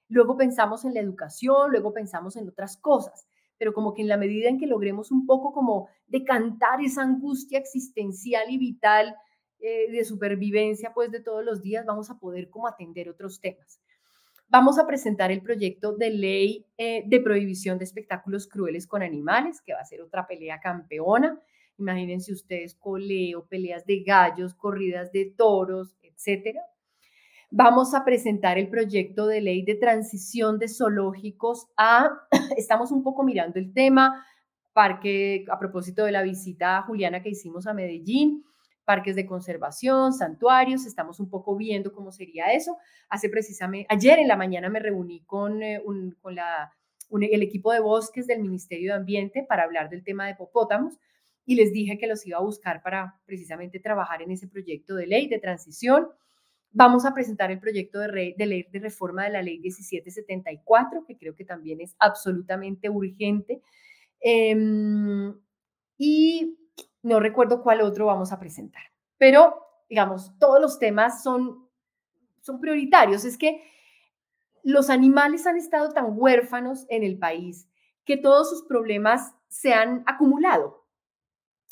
[0.09, 4.19] Luego pensamos en la educación, luego pensamos en otras cosas, pero como que en la
[4.19, 9.17] medida en que logremos un poco como decantar esa angustia existencial y vital
[9.61, 13.81] eh, de supervivencia pues de todos los días, vamos a poder como atender otros temas.
[14.49, 19.61] Vamos a presentar el proyecto de ley eh, de prohibición de espectáculos crueles con animales,
[19.61, 21.41] que va a ser otra pelea campeona.
[21.79, 26.63] Imagínense ustedes coleo, peleas de gallos, corridas de toros, etcétera.
[27.51, 32.11] Vamos a presentar el proyecto de ley de transición de zoológicos a,
[32.57, 34.25] estamos un poco mirando el tema,
[34.73, 38.45] parque, a propósito de la visita a Juliana que hicimos a Medellín,
[38.87, 42.79] parques de conservación, santuarios, estamos un poco viendo cómo sería eso.
[43.11, 45.83] Hace precisamente, ayer en la mañana me reuní con, eh,
[47.11, 50.99] el equipo de bosques del Ministerio de Ambiente para hablar del tema de popótamos
[51.45, 55.07] y les dije que los iba a buscar para precisamente trabajar en ese proyecto de
[55.07, 56.09] ley de transición.
[56.71, 61.35] Vamos a presentar el proyecto de, ley de reforma de la ley 1774, que creo
[61.35, 63.63] que también es absolutamente urgente.
[64.21, 65.35] Em,
[65.99, 66.57] y
[67.03, 68.83] no recuerdo cuál otro vamos a presentar.
[69.19, 69.55] Pero,
[69.89, 71.69] digamos, todos los temas son,
[72.41, 73.25] son prioritarios.
[73.25, 73.63] Es que
[74.63, 77.69] los animales han estado tan huérfanos en el país
[78.05, 80.85] que todos sus problemas se han acumulado.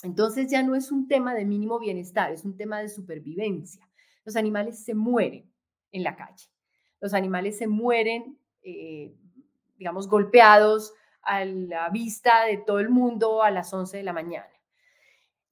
[0.02, 3.88] Entonces ya no es un tema de mínimo bienestar, es un tema de supervivencia.
[4.24, 5.50] Los animales se mueren
[5.92, 6.46] en la calle.
[7.00, 9.14] Los animales se mueren, eh,
[9.76, 14.53] digamos, golpeados a la vista de todo el mundo a las 11 de la mañana.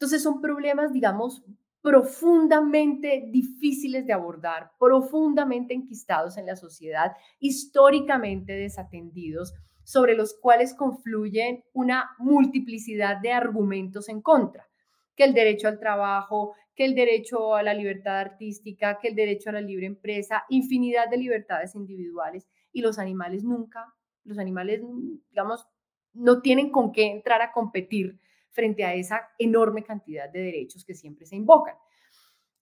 [0.02, 1.44] Entonces son problemas, digamos,
[1.80, 11.62] profundamente difíciles de abordar, profundamente enquistados en la sociedad, históricamente desatendidos sobre los cuales confluyen
[11.72, 14.68] una multiplicidad de argumentos en contra,
[15.14, 19.50] que el derecho al trabajo, que el derecho a la libertad artística, que el derecho
[19.50, 24.82] a la libre empresa, infinidad de libertades individuales y los animales nunca, los animales,
[25.30, 25.68] digamos,
[26.12, 28.18] no tienen con qué entrar a competir
[28.52, 31.74] frente a esa enorme cantidad de derechos que siempre se invocan.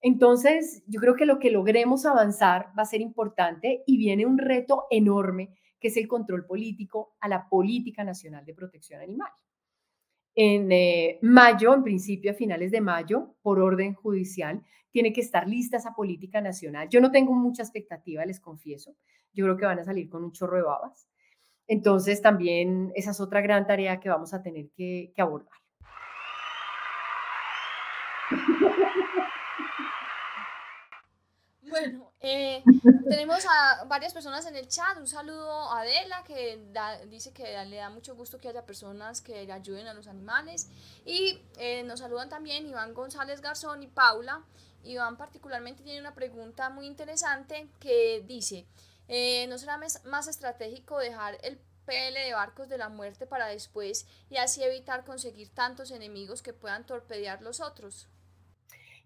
[0.00, 4.38] Entonces, yo creo que lo que logremos avanzar va a ser importante y viene un
[4.38, 9.30] reto enorme que es el control político a la Política Nacional de Protección Animal.
[10.34, 15.48] En eh, mayo, en principio a finales de mayo, por orden judicial, tiene que estar
[15.48, 16.88] lista esa política nacional.
[16.88, 18.94] Yo no tengo mucha expectativa, les confieso.
[19.32, 21.08] Yo creo que van a salir con un chorro de babas.
[21.66, 25.59] Entonces, también esa es otra gran tarea que vamos a tener que abordar.
[31.70, 32.64] Bueno, eh,
[33.08, 34.96] tenemos a varias personas en el chat.
[34.98, 36.60] Un saludo a Adela, que
[37.08, 40.68] dice que le da mucho gusto que haya personas que le ayuden a los animales.
[41.04, 44.42] Y eh, nos saludan también Iván González Garzón y Paula.
[44.82, 48.66] Iván particularmente tiene una pregunta muy interesante que dice,
[49.08, 54.06] eh, ¿no será más estratégico dejar el PL de barcos de la muerte para después
[54.28, 58.08] y así evitar conseguir tantos enemigos que puedan torpedear los otros?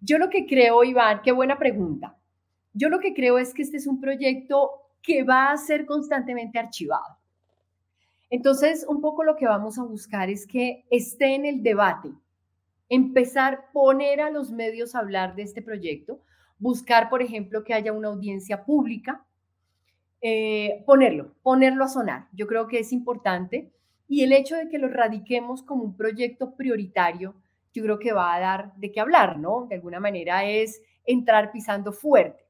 [0.04, 2.14] Yo lo que creo, Iván, qué buena pregunta.
[2.74, 4.70] Yo lo que creo es que este es un proyecto
[5.02, 7.16] que va a ser constantemente archivado.
[8.28, 12.10] Entonces, un poco lo que vamos a buscar es que esté en el debate,
[12.90, 16.20] empezar, poner a los medios a hablar de este proyecto,
[16.58, 19.24] buscar, por ejemplo, que haya una audiencia pública,
[20.20, 22.28] eh, ponerlo, ponerlo a sonar.
[22.32, 23.70] Yo creo que es importante.
[24.06, 27.34] Y el hecho de que lo radiquemos como un proyecto prioritario,
[27.74, 29.66] yo creo que va a dar de qué hablar, ¿no?
[29.68, 32.44] De alguna manera es entrar pisando fuerte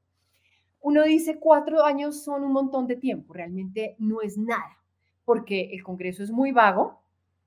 [0.85, 4.77] uno dice cuatro años son un montón de tiempo, realmente no es nada,
[5.23, 7.01] porque el Congreso es muy vago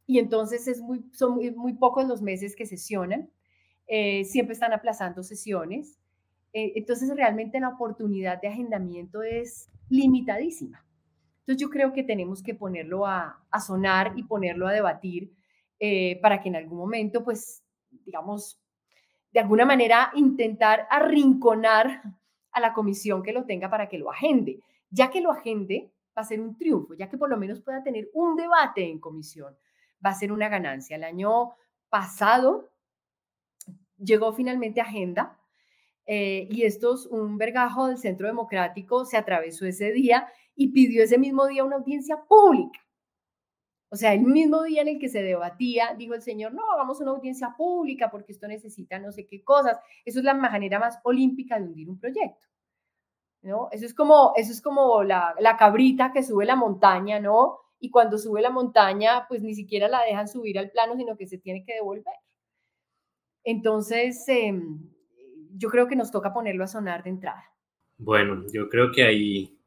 [0.06, 3.30] y entonces es muy, son muy, pocos los meses que sesionan,
[3.86, 6.00] eh, siempre están aplazando sesiones,
[6.52, 10.84] eh, entonces realmente la oportunidad de agendamiento es limitadísima.
[11.38, 15.32] Entonces yo creo que tenemos que ponerlo a, sonar y ponerlo a debatir
[15.78, 18.60] eh, para que en algún momento, pues, digamos,
[19.32, 22.02] de alguna manera intentar arrinconar
[22.52, 24.60] a la comisión que lo tenga para que lo agende.
[24.90, 27.82] Ya que lo agende, va a ser un triunfo, ya que por lo menos pueda
[27.82, 29.56] tener un debate en comisión,
[30.04, 30.96] va a ser una ganancia.
[30.96, 31.54] El año
[31.88, 32.70] pasado
[33.98, 35.38] llegó finalmente agenda
[36.06, 41.18] eh, y estos, un vergajo del Centro Democrático se atravesó ese día y pidió ese
[41.18, 42.80] mismo día una audiencia pública.
[43.90, 47.00] O sea, el mismo día en el que se debatía, dijo el señor, no, hagamos
[47.00, 49.78] una audiencia pública porque esto necesita no sé qué cosas.
[50.04, 52.48] Eso es la manera más olímpica de hundir un proyecto.
[53.42, 53.68] ¿no?
[53.72, 57.58] Eso es como, eso es como la, la cabrita que sube la montaña, ¿no?
[57.80, 61.26] Y cuando sube la montaña, pues ni siquiera la dejan subir al plano, sino que
[61.26, 62.14] se tiene que devolver.
[63.44, 64.90] Entonces, em,
[65.56, 67.44] yo creo que nos toca ponerlo a sonar de entrada.
[67.96, 69.57] Bueno, yo creo que ahí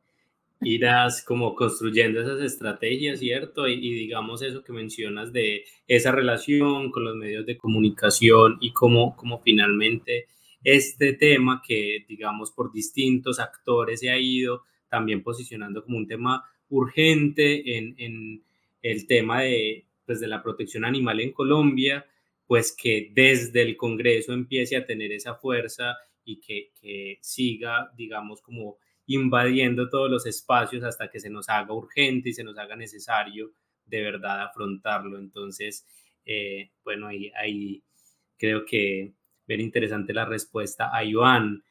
[0.61, 3.67] irás como construyendo esas estrategias, ¿cierto?
[3.67, 9.15] Y, digamos eso que mencionas de esa relación con los medios de comunicación y cómo,
[9.15, 10.27] cómo finalmente
[10.63, 16.43] este tema que, digamos, por distintos actores se ha ido también posicionando como un tema
[16.69, 18.43] urgente en, en
[18.81, 22.05] el tema de, pues, de la protección animal en Colombia,
[22.45, 28.41] pues que desde el Congreso empiece a tener esa fuerza y que, que siga, digamos,
[28.41, 28.77] como
[29.15, 33.53] invadiendo todos los espacios hasta que se nos haga urgente y se nos haga necesario
[33.85, 35.17] de verdad afrontarlo.
[35.19, 35.85] Entonces,
[36.25, 37.83] eh, bueno, ahí,
[38.37, 39.13] creo que
[39.47, 41.63] ver interesante la respuesta a Iván.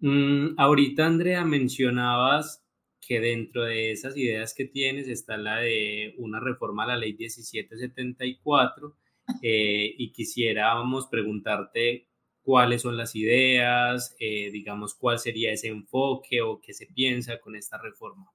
[0.00, 2.64] Mm, ahorita, Andrea, mencionabas
[3.00, 7.14] que dentro de esas ideas que tienes está la de una reforma a la ley
[7.14, 8.96] 1774
[9.42, 12.09] eh, y quisiéramos preguntarte
[12.50, 17.54] cuáles son las ideas, eh, digamos, cuál sería ese enfoque o qué se piensa con
[17.54, 18.28] esta reforma.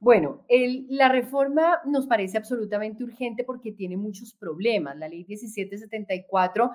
[0.00, 0.44] Bueno,
[0.88, 4.96] la reforma nos parece absolutamente urgente porque tiene muchos problemas.
[4.96, 6.72] La ley 1774,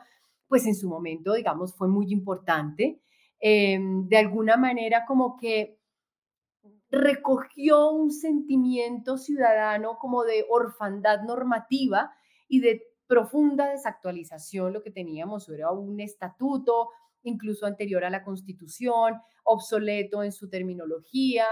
[0.47, 3.01] pues en su momento, digamos, fue muy importante.
[3.37, 5.79] Em, de alguna manera como que
[6.89, 12.13] recogió un sentimiento ciudadano como de orfandad normativa
[12.47, 14.71] y de profunda desactualización.
[14.71, 16.91] Lo que teníamos era un estatuto,
[17.23, 21.43] incluso anterior a la constitución, obsoleto en su terminología,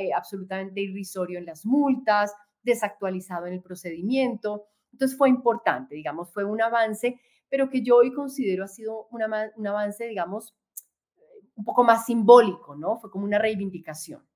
[0.00, 2.34] eh, absolutamente irrisorio en las multas,
[2.64, 4.64] desactualizado en el procedimiento.
[4.90, 9.22] Entonces fue importante, digamos, fue un avance, pero que yo hoy considero ha sido un
[9.68, 10.56] avance, digamos,
[11.54, 12.98] un poco más simbólico, ¿no?
[12.98, 14.26] Fue como una reivindicación.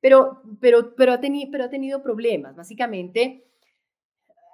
[0.00, 2.54] Pero, pero, pero, ha, tenido, pero ha tenido problemas.
[2.54, 3.51] Básicamente,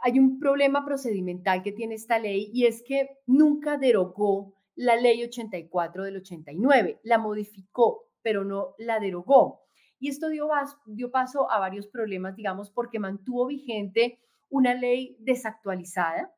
[0.09, 5.23] hay un problema procedimental que tiene esta ley y es que nunca derogó la ley
[5.23, 9.61] 84 del 89, la modificó, pero no la derogó.
[9.99, 10.49] Y esto dio,
[11.11, 16.33] paso a varios problemas, digamos, porque mantuvo vigente una ley desactualizada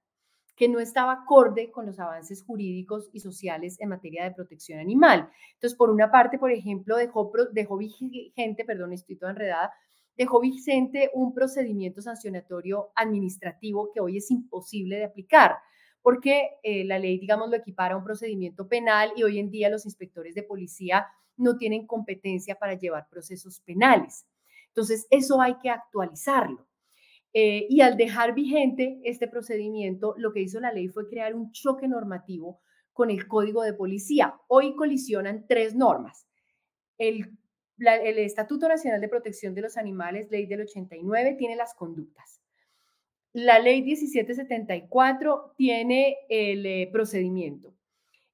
[0.57, 5.31] que no estaba acorde con los avances jurídicos y sociales en materia de protección animal.
[5.55, 9.73] Entonces, por una parte, por ejemplo, dejó, dejó vigente, perdón, estoy toda enredada,
[10.17, 15.57] dejó vigente un procedimiento sancionatorio administrativo que hoy es imposible de aplicar,
[16.03, 19.71] porque eh, la ley, digamos, lo equipara a un procedimiento penal y hoy en día
[19.71, 21.07] los inspectores de policía
[21.37, 24.27] no tienen competencia para llevar procesos penales.
[24.69, 26.67] Entonces, eso hay que actualizarlo.
[27.33, 31.53] Eh, y al dejar vigente este procedimiento, lo que hizo la ley fue crear un
[31.53, 32.61] choque normativo
[32.93, 34.35] con el Código de Policía.
[34.49, 36.27] Hoy colisionan tres normas.
[36.99, 37.39] El,
[37.81, 42.41] el Estatuto Nacional de Protección de los Animales, ley del 89, tiene las conductas.
[43.33, 47.75] La ley 1774 tiene el eh, procedimiento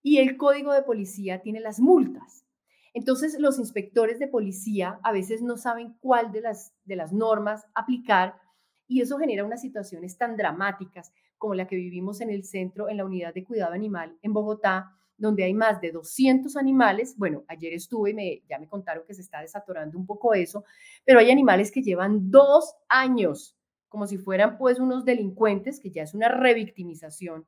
[0.03, 2.47] y el Código de Policía tiene las multas.
[2.95, 7.67] Entonces, los inspectores de policía a veces no saben cuál de las, de las normas
[7.75, 8.41] aplicar
[8.89, 12.97] y eso genera unas situaciones tan dramáticas como la que vivimos en el centro, en
[12.97, 17.15] la unidad de cuidado animal en Bogotá, donde hay más de 200 animales.
[17.17, 20.65] Bueno, ayer estuve y me, ya me contaron que se está desatorando un poco eso,
[21.05, 23.57] pero hay animales que llevan dos años,
[23.89, 27.47] como si fueran pues unos delincuentes, que ya es una revictimización,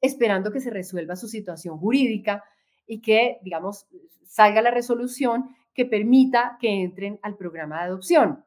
[0.00, 2.44] esperando que se resuelva su situación jurídica
[2.86, 3.86] y que, digamos,
[4.24, 8.44] salga la resolución que permita que entren al programa de adopción.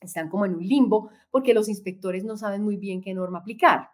[0.00, 3.90] Están como en un limbo porque los inspectores no saben muy bien qué norma aplicar.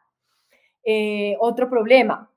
[0.84, 2.30] Eh, otro problema,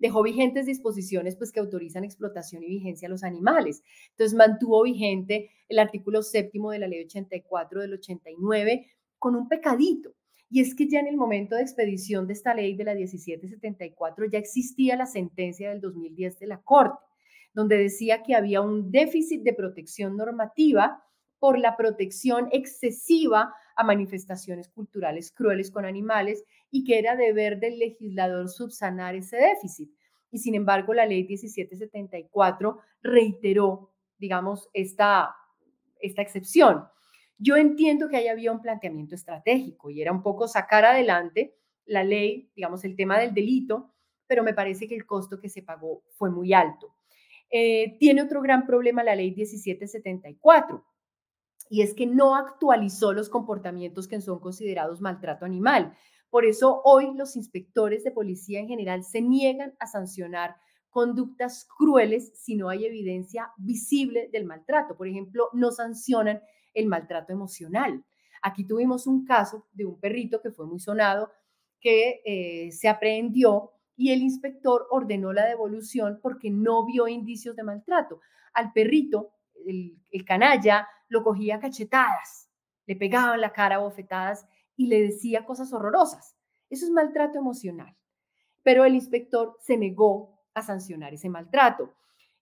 [0.00, 3.84] dejó vigentes disposiciones pues, que autorizan explotación y vigencia a los animales.
[4.10, 8.86] Entonces mantuvo vigente el artículo séptimo de la ley 84 del 89
[9.18, 10.14] con un pecadito
[10.50, 14.26] y es que ya en el momento de expedición de esta ley de la 1774
[14.26, 16.98] ya existía la sentencia del 2010 de la Corte,
[17.54, 21.04] donde decía que había un déficit de protección normativa
[21.38, 27.78] por la protección excesiva a manifestaciones culturales crueles con animales y que era deber del
[27.78, 29.90] legislador subsanar ese déficit.
[30.30, 35.34] Y sin embargo, la ley 1774 reiteró, digamos, esta,
[35.98, 36.84] esta excepción.
[37.38, 41.56] Yo entiendo que ahí había un planteamiento estratégico y era un poco sacar adelante
[41.86, 43.94] la ley, digamos, el tema del delito,
[44.26, 46.94] pero me parece que el costo que se pagó fue muy alto.
[47.50, 50.84] Eh, tiene otro gran problema la ley 1774
[51.70, 55.96] y es que no actualizó los comportamientos que son considerados maltrato animal.
[56.28, 60.56] Por eso hoy los inspectores de policía en general se niegan a sancionar
[60.90, 64.96] conductas crueles si no hay evidencia visible del maltrato.
[64.96, 66.42] Por ejemplo, no sancionan
[66.74, 68.04] el maltrato emocional.
[68.42, 71.30] Aquí tuvimos un caso de un perrito que fue muy sonado,
[71.80, 77.62] que eh, se aprehendió y el inspector ordenó la devolución porque no vio indicios de
[77.62, 78.20] maltrato.
[78.54, 82.48] Al perrito, el, el canalla, lo cogía cachetadas,
[82.86, 84.46] le pegaba en la cara bofetadas
[84.76, 86.36] y le decía cosas horrorosas.
[86.70, 87.94] Eso es maltrato emocional.
[88.62, 91.94] Pero el inspector se negó a sancionar ese maltrato.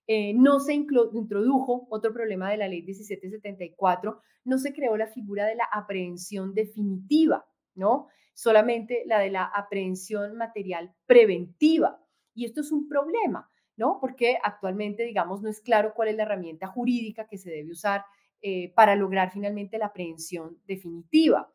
[0.07, 5.45] Eh, no se introdujo, otro problema de la ley 1774, no se creó la figura
[5.45, 7.45] de la aprehensión definitiva,
[7.75, 8.07] ¿no?
[8.33, 12.03] Solamente la de la aprehensión material preventiva.
[12.33, 13.99] Y esto es un problema, ¿no?
[13.99, 18.03] Porque actualmente, digamos, no es claro cuál es la herramienta jurídica que se debe usar
[18.41, 21.51] eh, para lograr finalmente la aprehensión definitiva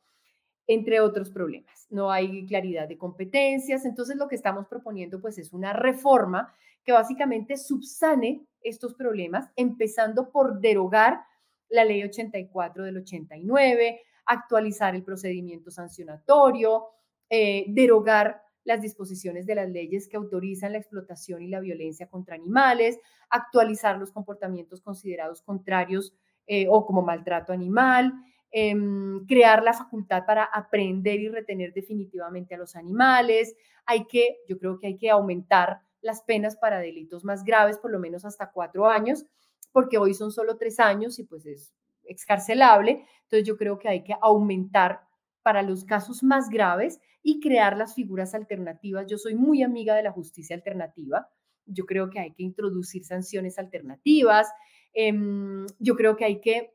[0.67, 1.87] entre otros problemas.
[1.91, 6.55] No hay claridad de competencias, entonces lo que estamos proponiendo pues es una reforma
[6.85, 11.21] que básicamente subsane estos problemas, empezando por derogar
[11.69, 16.85] la ley 84 del 89, actualizar el procedimiento sancionatorio,
[17.29, 22.35] eh, derogar las disposiciones de las leyes que autorizan la explotación y la violencia contra
[22.35, 26.15] animales, actualizar los comportamientos considerados contrarios
[26.47, 28.13] eh, o como maltrato animal,
[28.51, 33.57] em, crear la facultad para aprender y retener definitivamente a los animales.
[33.87, 37.91] Hay que, yo creo que hay que aumentar las penas para delitos más graves, por
[37.91, 39.25] lo menos hasta cuatro años,
[39.73, 41.75] porque hoy son solo tres años y pues es
[42.05, 43.05] excarcelable.
[43.25, 45.01] Entonces yo creo que hay que aumentar
[45.43, 49.07] para los casos más graves y crear las figuras alternativas.
[49.07, 51.29] Yo soy muy amiga de la justicia alternativa.
[51.67, 54.49] Yo creo que hay que introducir sanciones alternativas.
[54.95, 56.73] Em, yo creo que hay que,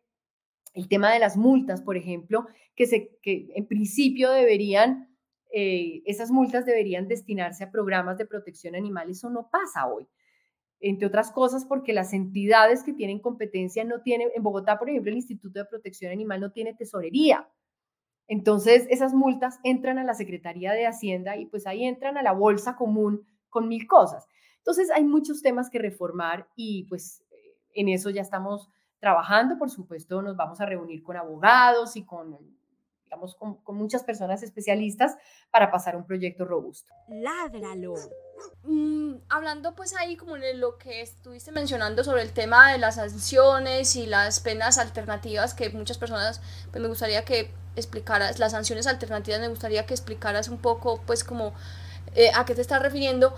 [0.73, 5.15] el tema de las multas, por ejemplo, que, se, que en principio deberían,
[5.51, 9.09] eh, esas multas deberían destinarse a programas de protección animal.
[9.09, 10.07] Eso no pasa hoy
[10.81, 15.11] entre otras cosas porque las entidades que tienen competencia no tienen, en Bogotá, por ejemplo,
[15.11, 17.49] el Instituto de Protección Animal no tiene tesorería.
[18.27, 22.31] Entonces, esas multas entran a la Secretaría de Hacienda y pues ahí entran a la
[22.31, 24.27] bolsa común con mil cosas.
[24.57, 27.23] Entonces, hay muchos temas que reformar y pues
[27.73, 29.57] en eso ya estamos trabajando.
[29.57, 32.37] Por supuesto, nos vamos a reunir con abogados y con
[33.09, 35.17] digamos, con, muchas personas especialistas
[35.49, 36.93] para pasar un proyecto robusto.
[37.07, 37.95] Ládralo.
[38.63, 42.95] Mm, hablando pues ahí como de lo que estuviste mencionando sobre el tema de las
[42.95, 46.39] sanciones y las penas alternativas que muchas personas,
[46.69, 51.23] pues me gustaría que explicaras, las sanciones alternativas, me gustaría que explicaras un poco pues
[51.23, 51.53] como
[52.13, 53.33] eh, a qué te estás refiriendo.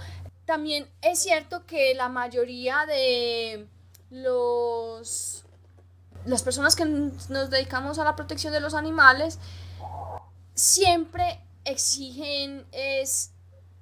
[0.46, 3.70] También es cierto que la mayoría de
[4.12, 5.44] los
[6.26, 9.40] las personas que nos dedicamos a la protección de los animales
[10.54, 13.32] siempre exigen es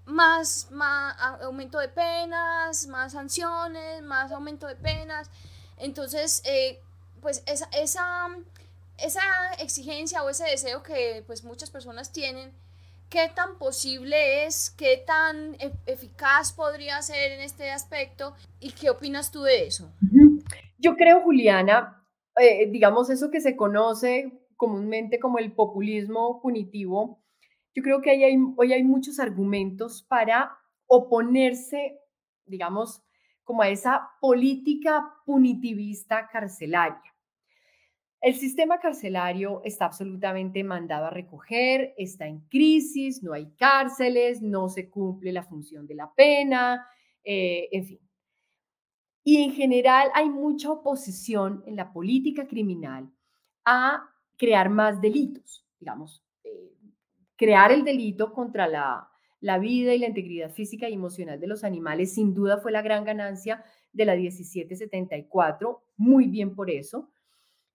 [0.05, 5.29] más, más aumento de penas, más sanciones, más aumento de penas.
[5.77, 6.81] Entonces, eh,
[7.21, 8.27] pues esa, esa,
[8.97, 9.21] esa,
[9.59, 12.51] exigencia o ese deseo que pues muchas personas tienen,
[13.09, 14.71] ¿qué tan posible es?
[14.71, 18.33] ¿Qué tan e, eficaz podría ser en este aspecto?
[18.59, 19.91] ¿Y qué opinas tú de eso?
[20.81, 22.05] Yo creo, Juliana,
[22.37, 27.21] eh, digamos eso que se conoce comúnmente como el populismo punitivo,
[27.75, 28.11] yo creo que
[28.57, 30.57] hoy hay muchos argumentos para
[30.87, 31.99] oponerse,
[32.45, 33.03] digamos,
[33.43, 37.13] como a esa política punitivista carcelaria.
[38.21, 44.67] El sistema carcelario está absolutamente mandado a recoger, está en crisis, no hay cárceles, no
[44.69, 46.85] se cumple la función de la pena,
[47.23, 48.08] eh, en fin.
[49.23, 53.09] Y en general hay mucha oposición en la política criminal
[53.65, 56.73] a crear más delitos, digamos, eh,
[57.35, 59.05] crear el delito contra la,
[59.59, 63.03] vida y la integridad física y emocional de los animales, sin duda fue la gran
[63.03, 63.63] ganancia
[63.93, 67.09] de la 1774, muy bien por eso.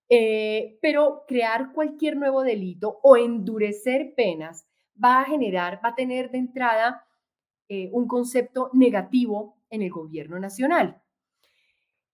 [0.08, 4.66] Eh, pero crear cualquier nuevo delito o endurecer penas
[5.02, 7.06] va a generar, va a tener de entrada
[7.68, 11.00] eh, un concepto negativo en el gobierno nacional.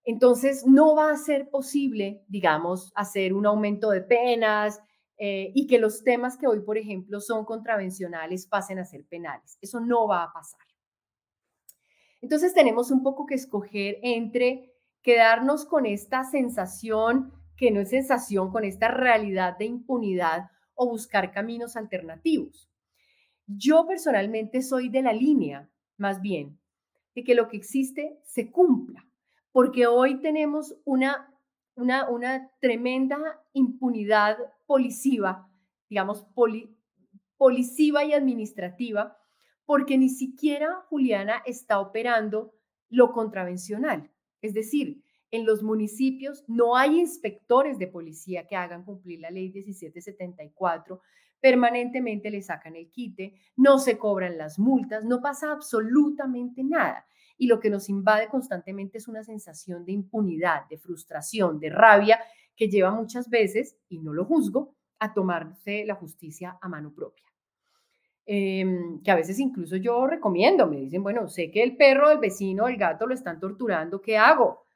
[0.04, 4.80] Entonces, no va a ser posible, digamos, hacer un aumento de penas
[5.18, 9.58] eh, y que los temas que hoy, por ejemplo, son contravencionales pasen a ser penales.
[9.60, 10.60] Eso no va a pasar.
[12.22, 14.72] Entonces, tenemos un poco que escoger entre
[15.02, 21.30] quedarnos con esta sensación, que no es sensación, con esta realidad de impunidad o buscar
[21.30, 22.70] caminos alternativos.
[23.46, 26.58] Yo personalmente soy de la línea, más bien,
[27.14, 29.09] de que lo que existe se cumpla
[29.52, 31.34] porque hoy tenemos una,
[31.74, 33.18] una, una tremenda
[33.52, 35.48] impunidad policiva,
[35.88, 36.26] digamos,
[37.36, 39.16] policiva y administrativa,
[39.64, 42.54] porque ni siquiera Juliana está operando
[42.88, 44.10] lo contravencional.
[44.40, 49.50] Es decir, en los municipios no hay inspectores de policía que hagan cumplir la ley
[49.52, 51.00] 1774,
[51.40, 57.06] permanentemente le sacan el quite, no se cobran las multas, no pasa absolutamente nada
[57.40, 62.20] y lo que nos invade constantemente es una sensación de impunidad, de frustración, de rabia,
[62.54, 67.24] que lleva muchas veces, y no lo juzgo, a tomarse la justicia a mano propia.
[68.26, 72.18] Em, que a veces incluso yo recomiendo, me dicen, bueno, sé que el perro, el
[72.18, 74.66] vecino, el gato lo están torturando, ¿qué hago?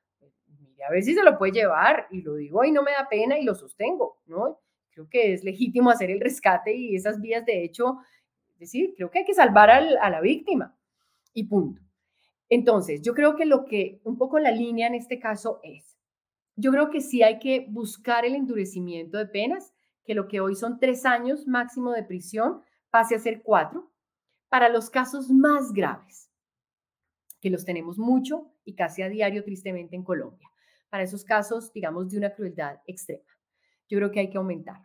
[0.59, 3.07] Mire, a ver si se lo puede llevar, y lo digo y no me da
[3.11, 4.59] pena y lo sostengo, ¿no?
[4.89, 7.99] Creo que es legítimo hacer el rescate y esas vías, de hecho,
[8.55, 10.75] es decir, creo que hay que salvar a la víctima,
[11.35, 11.85] y punto.
[12.49, 15.97] Entonces, yo creo que lo que un poco la línea en este caso es,
[16.57, 19.75] yo creo que sí hay que buscar el endurecimiento de penas,
[20.05, 23.91] que lo que hoy son tres años máximo de prisión pase a ser cuatro,
[24.49, 26.31] para los casos más graves,
[27.41, 30.49] que los tenemos mucho y casi a diario tristemente en Colombia,
[30.91, 33.25] para esos casos, digamos, de una crueldad extrema.
[33.89, 34.81] Yo creo que hay que aumentar.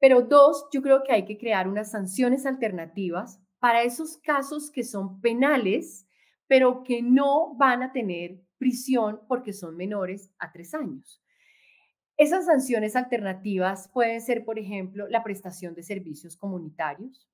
[0.00, 4.84] Pero dos, yo creo que hay que crear unas sanciones alternativas para esos casos que
[4.84, 6.07] son penales,
[6.48, 11.22] pero que no van a tener prisión porque son menores a tres años.
[12.16, 17.28] Esas sanciones alternativas pueden ser, por ejemplo, la prestación de servicios comunitarios,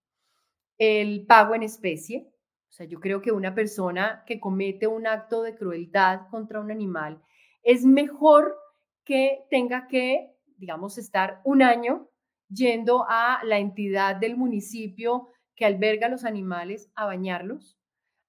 [0.77, 2.29] el pago en especie.
[2.69, 6.71] O sea, yo creo que una persona que comete un acto de crueldad contra un
[6.71, 7.23] animal
[7.63, 8.57] es mejor
[9.05, 12.11] que tenga que, digamos, estar un año
[12.49, 17.79] yendo a la entidad del municipio que alberga los animales a bañarlos,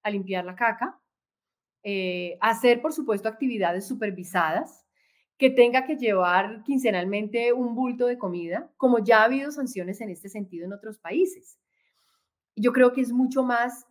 [0.06, 1.00] a limpiar la caca,
[1.82, 4.84] eh, hacer, por supuesto, actividades supervisadas,
[5.36, 10.10] que tenga que llevar quincenalmente un bulto de comida, como ya ha habido sanciones en
[10.10, 11.58] este sentido en otros países.
[12.54, 13.86] Yo creo que es mucho más,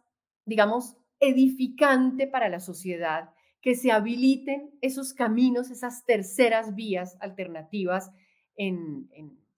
[0.45, 3.29] digamos, edificante para la sociedad
[3.61, 8.11] que se habiliten esos caminos, esas terceras vías alternativas
[8.55, 9.09] en,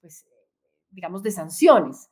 [0.01, 0.25] pues,
[0.89, 2.09] digamos, de sanciones.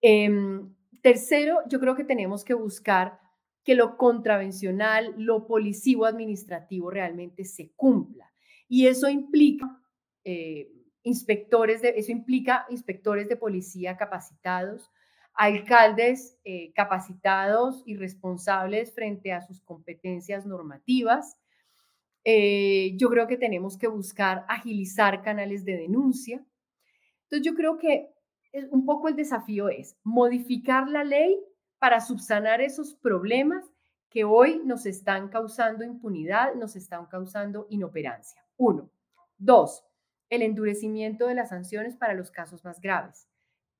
[0.00, 3.21] Em, tercero, yo creo que tenemos que buscar
[3.64, 8.32] que lo contravencional, lo policivo administrativo realmente se cumpla.
[8.68, 9.80] Y eso implica
[10.24, 10.70] eh,
[11.02, 14.90] inspectores de, eso implica inspectores de policía capacitados,
[15.34, 21.36] alcaldes eh, capacitados y responsables frente a sus competencias normativas.
[22.24, 26.44] Eh, yo creo que tenemos que buscar agilizar canales de denuncia.
[27.24, 28.10] Entonces yo creo que
[28.70, 31.38] un poco el desafío es modificar la ley
[31.82, 33.64] para subsanar esos problemas
[34.08, 38.40] que hoy nos están causando impunidad, nos están causando inoperancia.
[38.56, 38.88] Uno.
[39.36, 39.84] Dos,
[40.30, 43.26] el endurecimiento de las sanciones para los casos más graves.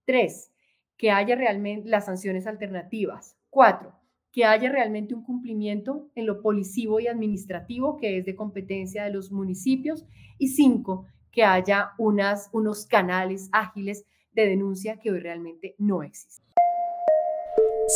[0.05, 0.53] Tres,
[0.97, 3.37] que haya realmente las sanciones alternativas.
[3.51, 3.95] Cuatro,
[4.33, 9.13] que haya realmente un cumplimiento en lo policivo y administrativo que es de competencia de
[9.13, 10.05] los municipios.
[10.39, 16.53] Y cinco, que haya unos canales ágiles de denuncia que hoy realmente no existen.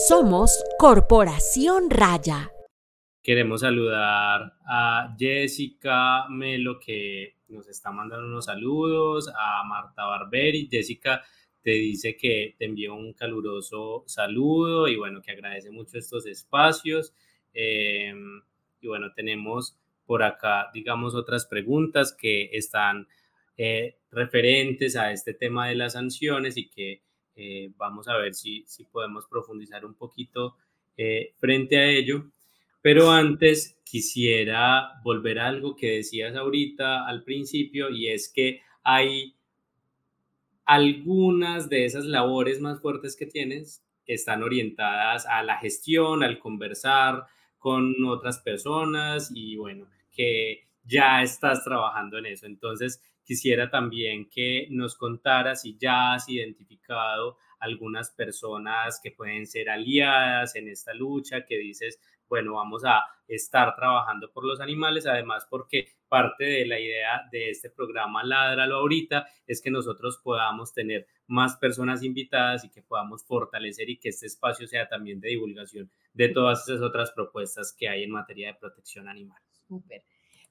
[0.08, 2.50] Somos Corporación Raya.
[3.22, 10.68] Queremos saludar a Jessica Melo que nos está mandando unos saludos, a Marta Barberi.
[10.70, 11.22] Jessica
[11.62, 17.14] te dice que te envió un caluroso saludo y bueno, que agradece mucho estos espacios.
[17.54, 18.42] Em,
[18.80, 23.08] y bueno, tenemos por acá, digamos, otras preguntas que están
[23.56, 27.05] eh, referentes a este tema de las sanciones y que
[27.36, 30.56] eh, vamos a ver si, si podemos profundizar un poquito
[30.96, 32.30] eh, frente a ello.
[32.82, 39.34] Pero antes quisiera volver a algo que decías ahorita al principio y es que hay
[40.64, 47.26] algunas de esas labores más fuertes que tienes están orientadas a la gestión, al conversar
[47.58, 52.46] con otras personas y bueno, que ya estás trabajando en eso.
[52.46, 59.68] Entonces, quisiera también que nos contaras si ya has identificado algunas personas que pueden ser
[59.68, 65.46] aliadas en esta lucha, que dices, bueno, vamos a estar trabajando por los animales, además
[65.50, 71.06] porque parte de la idea de este programa Ládralo ahorita es que nosotros podamos tener
[71.26, 75.90] más personas invitadas y que podamos fortalecer y que este espacio sea también de divulgación
[76.12, 79.42] de todas esas otras propuestas que hay en materia de protección animal.
[79.66, 80.04] Súper.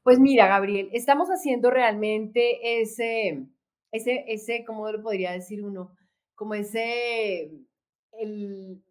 [0.06, 3.48] Pues mira, Gabriel, estamos haciendo realmente ese,
[3.92, 5.96] ese, ese, ¿cómo lo podría decir uno?
[6.36, 7.50] Como ese,
[8.12, 8.84] el,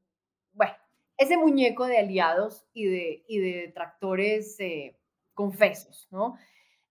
[0.55, 0.75] bueno,
[1.17, 4.99] ese muñeco de aliados y de, y de detractores eh,
[5.35, 6.37] confesos, ¿no?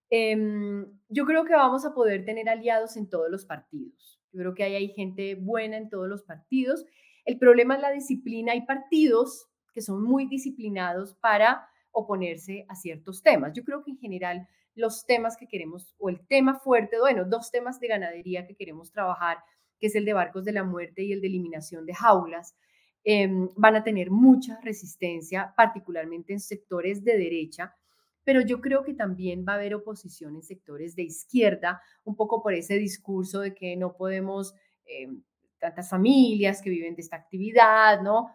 [0.10, 4.22] Em, yo creo que vamos a poder tener aliados en todos los partidos.
[4.32, 6.86] Yo creo que ahí hay gente buena en todos los partidos.
[7.26, 8.54] El problema es la disciplina.
[8.54, 13.54] Hay partidos que son muy disciplinados para oponerse a ciertos temas.
[13.54, 17.52] Yo creo que en general los temas que queremos, o el tema fuerte, bueno, dos
[17.52, 19.38] temas de ganadería que queremos trabajar,
[19.80, 22.56] que es el de barcos de la muerte y el de eliminación de jaulas,
[23.04, 27.76] em, van a tener mucha resistencia, particularmente en sectores de derecha,
[28.24, 32.42] pero yo creo que también va a haber oposición en sectores de izquierda, un poco
[32.42, 35.22] por ese discurso de que no podemos, em,
[35.60, 38.30] tantas familias que viven de esta actividad, ¿no?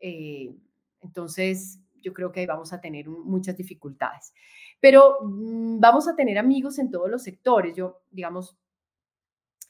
[0.00, 0.54] Eh,
[1.02, 4.34] entonces, yo creo que ahí vamos a tener muchas dificultades.
[4.80, 7.74] Pero mm, vamos a tener amigos en todos los sectores.
[7.74, 8.58] Yo, digamos,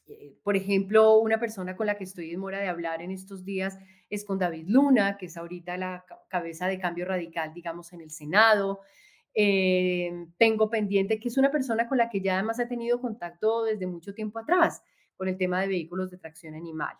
[0.06, 3.44] eh, por ejemplo, una persona con la que estoy en mora de hablar en estos
[3.44, 3.78] días
[4.10, 8.10] es con David Luna, que es ahorita la cabeza de cambio radical, digamos, en el
[8.10, 8.80] Senado.
[9.34, 13.64] Eh, tengo pendiente que es una persona con la que ya además he tenido contacto
[13.64, 14.82] desde mucho tiempo atrás
[15.16, 16.96] con el tema de vehículos de tracción animal.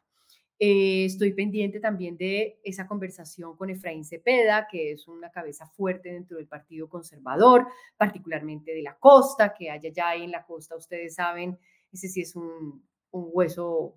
[0.67, 6.11] Eh, estoy pendiente también de esa conversación con Efraín Cepeda, que es una cabeza fuerte
[6.11, 7.67] dentro del Partido Conservador,
[7.99, 11.59] particularmente de la costa, que haya ya ahí en la costa, ustedes saben,
[11.93, 13.97] ese sí es un, hueso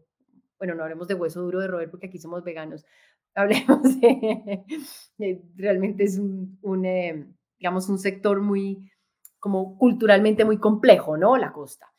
[0.59, 2.86] bueno, no hablemos de hueso duro de roer porque aquí somos veganos,
[3.34, 8.91] hablemos de, realmente es un, eh, digamos, un sector muy,
[9.39, 11.38] como culturalmente muy complejo, ¿no?
[11.38, 11.93] La costa.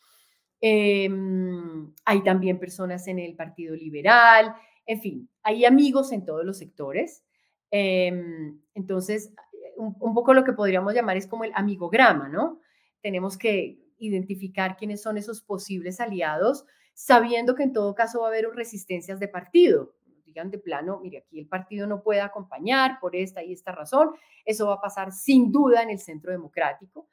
[0.61, 4.55] Em, hay también personas en el Partido Liberal,
[4.87, 7.23] en fin, hay amigos en todos los sectores.
[7.71, 9.33] Em, entonces,
[9.77, 12.61] un, un, poco lo que podríamos llamar es como el amigograma, ¿no?
[13.03, 18.31] Tenemos que identificar quiénes son esos posibles aliados, sabiendo que en todo caso va a
[18.31, 19.95] haber resistencias de partido.
[20.25, 24.11] Digan de plano, mire, aquí el partido no puede acompañar por esta y esta razón.
[24.45, 27.09] Eso va a pasar sin duda en el centro democrático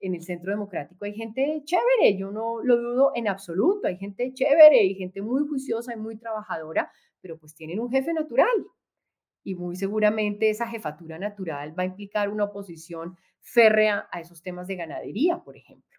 [0.00, 4.32] en el centro democrático hay gente chévere, yo no lo dudo en absoluto, hay gente
[4.34, 6.90] chévere y gente muy juiciosa y muy trabajadora,
[7.20, 8.66] pero pues tienen un jefe natural.
[9.42, 14.66] Y muy seguramente esa jefatura natural va a implicar una oposición férrea a esos temas
[14.66, 15.98] de ganadería, por ejemplo.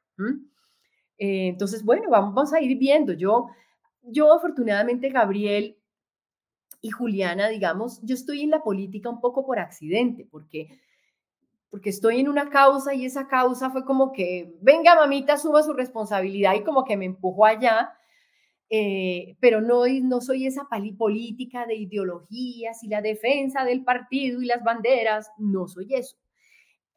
[1.18, 3.14] Eh, entonces, bueno, vamos, vamos a ir viendo.
[3.14, 3.48] Yo,
[4.02, 5.78] yo afortunadamente, Gabriel
[6.82, 10.68] y Juliana, digamos, yo estoy en la política un poco por accidente, porque
[11.70, 15.74] porque estoy en una causa y esa causa fue como que, venga mamita, suba su
[15.74, 17.94] responsabilidad y como que me empujó allá,
[18.70, 24.46] eh, pero no, no soy esa política de ideologías y la defensa del partido y
[24.46, 26.18] las banderas, no soy eso.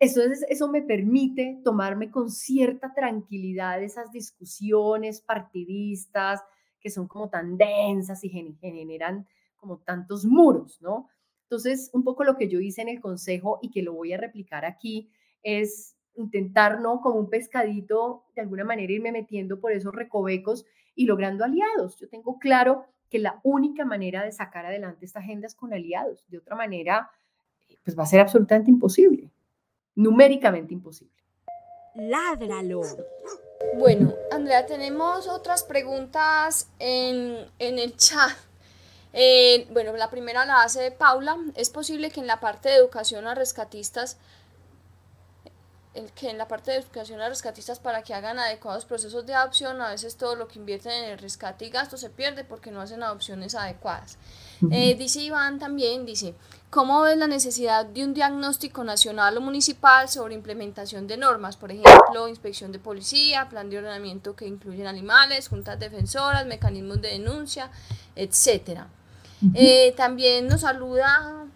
[0.01, 6.41] Entonces, eso me permite tomarme con cierta tranquilidad esas discusiones partidistas
[6.81, 11.09] que son como tan densas y generan como tantos muros, ¿no?
[11.51, 14.17] Entonces, un poco lo que yo hice en el consejo y que lo voy a
[14.17, 15.11] replicar aquí
[15.43, 17.01] es intentar, ¿no?
[17.01, 21.97] Como un pescadito, de alguna manera irme metiendo por esos recovecos y logrando aliados.
[21.97, 26.25] Yo tengo claro que la única manera de sacar adelante esta agenda es con aliados.
[26.29, 27.11] De otra manera,
[27.83, 29.29] pues va a ser absolutamente imposible,
[29.97, 31.17] numéricamente imposible.
[31.97, 32.83] Ládralo.
[33.77, 38.37] Bueno, Andrea, tenemos otras preguntas en, en el chat.
[39.13, 41.37] Eh, bueno, la primera la hace Paula.
[41.55, 44.17] Es posible que en la parte de educación a rescatistas,
[45.93, 49.35] el que en la parte de educación a rescatistas para que hagan adecuados procesos de
[49.35, 52.71] adopción, a veces todo lo que invierten en el rescate y gasto se pierde porque
[52.71, 54.17] no hacen adopciones adecuadas.
[54.71, 56.35] Eh, dice Iván también, dice,
[56.69, 61.57] ¿cómo ves la necesidad de un diagnóstico nacional o municipal sobre implementación de normas?
[61.57, 67.09] Por ejemplo, inspección de policía, plan de ordenamiento que incluyen animales, juntas defensoras, mecanismos de
[67.09, 67.71] denuncia,
[68.15, 68.87] etcétera.
[69.55, 71.47] Eh, también nos saluda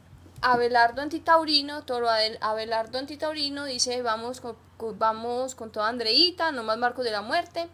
[0.41, 2.09] Abelardo Antitaurino, Toro
[2.41, 4.57] Abelardo Antitaurino, dice, vamos con,
[4.99, 7.69] vamos con toda Andreita, no más Marcos de la Muerte.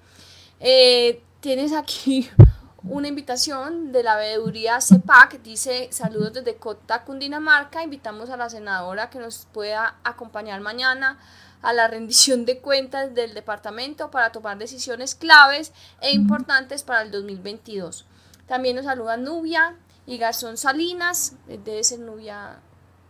[0.58, 2.28] Eh, tienes aquí
[2.82, 9.10] una invitación de la veeduría CEPAC, dice, saludos desde Cota, Cundinamarca, invitamos a la senadora
[9.10, 11.18] que nos pueda acompañar mañana
[11.62, 17.10] a la rendición de cuentas del departamento para tomar decisiones claves e importantes para el
[17.10, 18.06] 2022.
[18.46, 19.76] También nos saluda Nubia,
[20.06, 22.60] y Garzón Salinas, debe ser Nubia,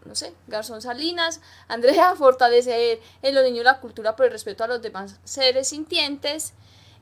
[0.04, 4.68] no sé, Garzón Salinas, Andrea, fortalecer en los niños la cultura por el respeto a
[4.68, 6.54] los demás seres sintientes,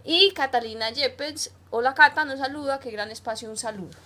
[0.04, 3.98] y Catalina Yepes, hola Cata, nos saluda, qué gran espacio, un saludo.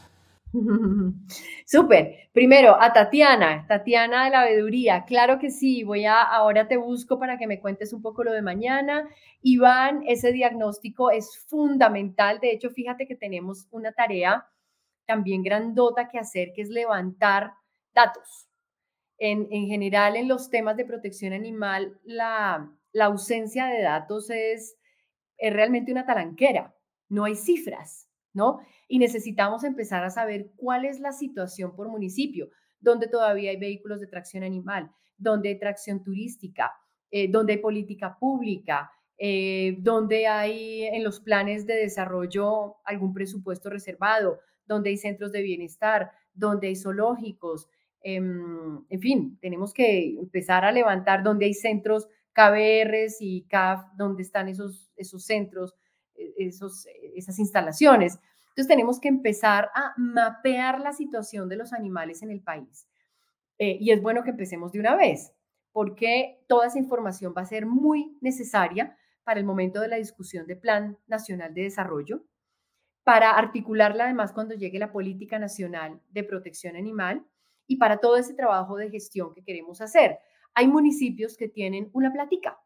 [1.67, 2.29] Súper.
[2.33, 5.05] Primero, a Tatiana, Tatiana de la veeduría.
[5.05, 8.33] Claro que sí, voy a, ahora te busco para que me cuentes un poco lo
[8.33, 9.09] de mañana.
[9.43, 12.39] Iván, ese diagnóstico es fundamental.
[12.41, 14.47] De hecho, fíjate que tenemos una tarea
[15.07, 17.53] también grandota que hacer, que es levantar
[17.95, 18.49] datos.
[19.19, 22.69] En, general, en los temas de protección animal, la,
[23.01, 24.77] ausencia de datos es,
[25.39, 26.75] es realmente una talanquera.
[27.09, 28.61] No hay cifras, ¿no?
[28.89, 32.51] Y necesitamos empezar a saber cuál es la situación por municipio,
[32.81, 36.73] donde todavía hay vehículos de tracción animal, donde hay tracción turística,
[37.11, 43.71] eh, donde hay política pública, eh, donde hay en los planes de desarrollo algún presupuesto
[43.71, 44.41] reservado,
[44.73, 47.69] donde hay centros de bienestar, donde hay zoológicos,
[48.03, 54.23] em, en fin, tenemos que empezar a levantar donde hay centros KBRs y CAF, donde
[54.23, 55.75] están esos, esos centros,
[56.15, 58.19] e, esos, esas instalaciones.
[58.49, 62.87] Entonces tenemos que empezar a mapear la situación de los animales en el país.
[63.59, 65.33] Eh, y es bueno que empecemos de una vez,
[65.73, 70.47] porque toda esa información va a ser muy necesaria para el momento de la discusión
[70.47, 72.25] del Plan Nacional de Desarrollo,
[73.05, 77.25] para articularla además cuando llegue la política nacional de protección animal
[77.67, 80.19] y para todo ese trabajo de gestión que queremos hacer.
[80.55, 82.59] Hay municipios que tienen una platica,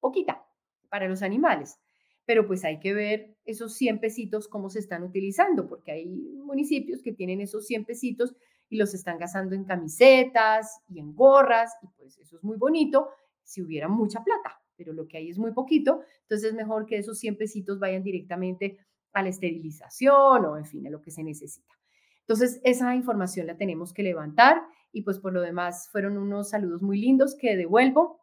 [0.00, 0.44] poquita,
[0.88, 1.78] para los animales,
[2.24, 7.02] pero pues hay que ver esos 100 pesitos cómo se están utilizando, porque hay municipios
[7.02, 8.34] que tienen esos 100 pesitos
[8.68, 13.08] y los están gastando en camisetas y en gorras, y pues eso es muy bonito
[13.42, 16.98] si hubiera mucha plata, pero lo que hay es muy poquito, entonces es mejor que
[16.98, 18.78] esos 100 pesitos vayan directamente
[19.12, 21.74] a la esterilización o en fin, a lo que se necesita.
[22.20, 26.82] Entonces, esa información la tenemos que levantar y pues por lo demás fueron unos saludos
[26.82, 28.20] muy lindos que devuelvo.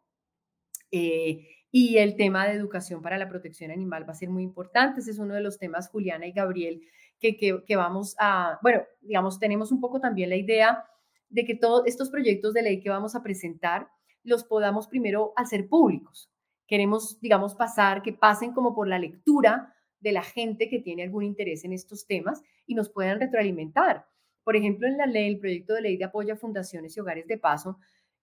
[0.90, 5.00] Eh, y el tema de educación para la protección animal va a ser muy importante.
[5.00, 6.82] Ese es uno de los temas, Juliana y Gabriel,
[7.20, 10.84] que, que, que vamos a, bueno, digamos, tenemos un poco también la idea
[11.28, 13.88] de que todos estos proyectos de ley que vamos a presentar
[14.24, 16.30] los podamos primero hacer públicos.
[16.66, 21.24] Queremos, digamos, pasar, que pasen como por la lectura de la gente que tiene algún
[21.24, 24.06] interés en estos temas y nos puedan retroalimentar.
[24.44, 27.26] Por ejemplo, en la ley, el proyecto de ley de apoyo a fundaciones y hogares
[27.26, 27.78] de paso,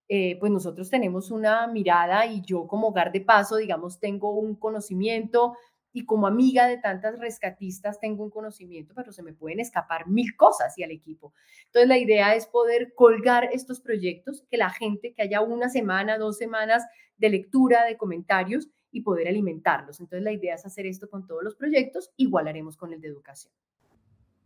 [0.08, 4.56] eh, pues nosotros tenemos una mirada y yo como hogar de paso, digamos, tengo un
[4.56, 5.54] conocimiento
[5.92, 10.36] y como amiga de tantas rescatistas tengo un conocimiento, pero se me pueden escapar mil
[10.36, 11.34] cosas y al equipo.
[11.66, 16.18] Entonces la idea es poder colgar estos proyectos, que la gente, que haya una semana,
[16.18, 16.84] dos semanas
[17.16, 20.00] de lectura, de comentarios y poder alimentarlos.
[20.00, 23.08] Entonces la idea es hacer esto con todos los proyectos, igual haremos con el de
[23.08, 23.52] educación.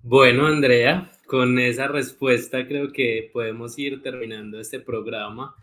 [0.05, 5.55] Bueno, Andrea, con esa respuesta creo que podemos ir terminando este programa.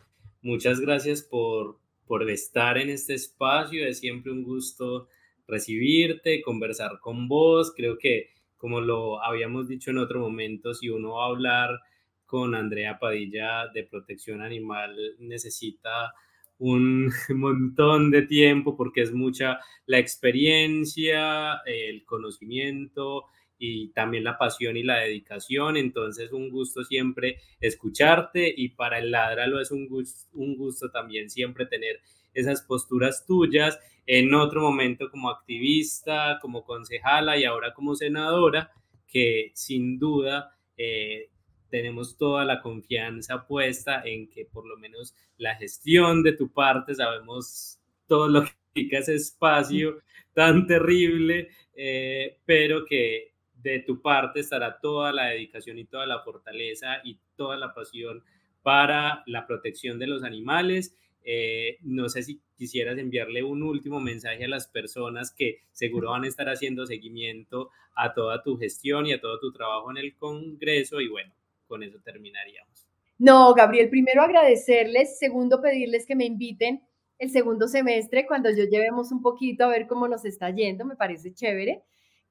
[0.41, 1.77] Muchas gracias por,
[2.07, 3.85] por estar en este espacio.
[3.85, 5.09] Es siempre un gusto
[5.45, 7.73] recibirte, conversar con vos.
[7.75, 11.79] Creo que, como lo habíamos dicho en otro momento, si uno va a hablar
[12.25, 16.13] con Andrea Padilla de protección animal, necesita
[16.59, 23.25] un montón de tiempo porque es mucha la experiencia, el conocimiento,
[23.59, 25.77] y también la pasión y la dedicación.
[25.77, 31.29] Entonces, un gusto siempre escucharte y para el Ladralo es un gusto, un gusto también
[31.29, 31.99] siempre tener
[32.33, 38.71] esas posturas tuyas en otro momento como activista, como concejala y ahora como senadora,
[39.07, 41.29] que sin duda eh,
[41.69, 46.95] tenemos toda la confianza puesta en que por lo menos la gestión de tu parte
[46.95, 50.01] sabemos todo lo que implica ese espacio
[50.33, 56.21] tan terrible, eh, pero que de tu parte estará toda la dedicación y toda la
[56.21, 58.23] fortaleza y toda la pasión
[58.61, 60.95] para la protección de los animales.
[61.23, 66.23] Eh, no sé si quisieras enviarle un último mensaje a las personas que seguro van
[66.23, 70.15] a estar haciendo seguimiento a toda tu gestión y a todo tu trabajo en el
[70.15, 71.33] Congreso y bueno,
[71.69, 72.89] con eso terminaríamos.
[73.17, 76.83] No, Gabriel, primero agradecerles, segundo pedirles que me inviten
[77.17, 80.95] el segundo semestre cuando yo llevemos un poquito a ver cómo nos está yendo, me
[80.95, 81.83] parece chévere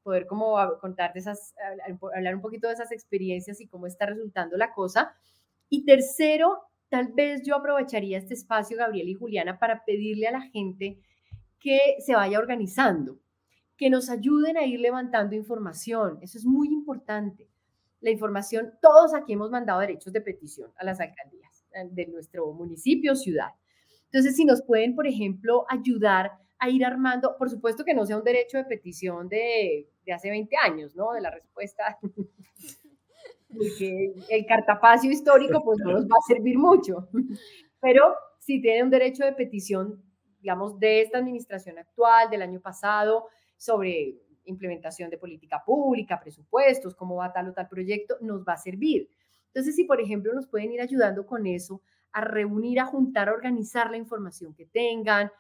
[0.03, 1.55] poder como contarte esas,
[2.15, 5.15] hablar un poquito de esas experiencias y cómo está resultando la cosa.
[5.69, 10.41] Y tercero, tal vez yo aprovecharía este espacio, Gabriel y Juliana, para pedirle a la
[10.41, 10.99] gente
[11.61, 13.19] que se vaya organizando,
[13.77, 16.19] que nos ayuden a ir levantando información.
[16.23, 17.47] Eso es muy importante.
[18.01, 22.53] La información, todos aquí hemos mandado derechos de petición a las alcaldías eh, de nuestro
[22.53, 23.51] municipio, ciudad.
[24.05, 28.17] Entonces, si nos pueden, por ejemplo, ayudar a ir armando, por supuesto que no sea
[28.17, 31.13] un derecho de petición de hace 20 años, ¿no?
[31.13, 31.99] De la respuesta.
[33.49, 37.09] Porque el cartapacio histórico pues no nos va a servir mucho.
[37.81, 40.03] Pero si tiene un derecho de petición,
[40.41, 44.19] digamos, de esta administración actual, del año pasado, sobre
[44.51, 49.09] implementación de política pública, presupuestos, cómo va tal o tal proyecto, nos va a servir.
[49.47, 51.83] Entonces, si por ejemplo nos pueden ir ayudando con eso,
[52.13, 55.31] a reunir, a juntar, a organizar la información que tengan,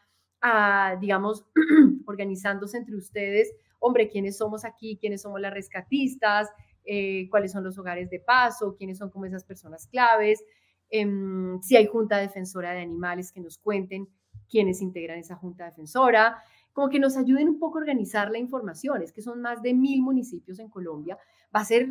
[0.40, 1.46] a, digamos,
[2.06, 6.48] organizándose entre ustedes hombre, quiénes somos aquí, quiénes somos las rescatistas,
[6.84, 10.42] eh, cuáles son los hogares de paso, quiénes son como esas personas claves,
[10.90, 14.08] em, si hay junta defensora de animales que nos cuenten
[14.48, 16.42] quiénes integran esa junta defensora,
[16.78, 19.74] como que nos ayuden un poco a organizar la información, es que son más de
[19.74, 21.18] mil municipios en Colombia,
[21.52, 21.88] va a ser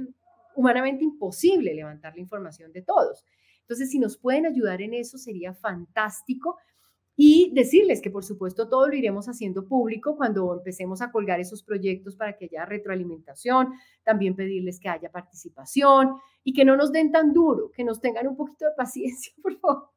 [0.56, 3.26] humanamente imposible levantar la información de todos.
[3.60, 6.56] Entonces, si nos pueden ayudar en eso, sería fantástico.
[7.18, 11.64] Y decirles que por supuesto todo lo iremos haciendo público cuando empecemos a colgar esos
[11.64, 13.74] proyectos para que haya retroalimentación,
[14.06, 16.16] también pedirles que haya participación
[16.46, 19.60] y que no nos den tan duro, que nos tengan un poquito de paciencia, por
[19.60, 19.90] favor,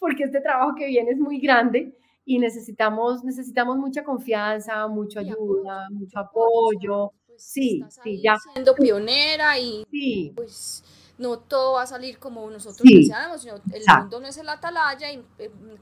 [0.00, 5.88] porque este trabajo que viene es muy grande y necesitamos, necesitamos mucha confianza, mucha ayuda,
[5.90, 7.12] mucho apoyo.
[7.26, 8.36] Pues, sí, sí, ya.
[8.52, 10.32] Siendo pionera y sí.
[10.34, 10.84] pues
[11.18, 15.12] no todo va a salir como nosotros deseamos, sino el mundo no es el atalaya
[15.12, 15.24] y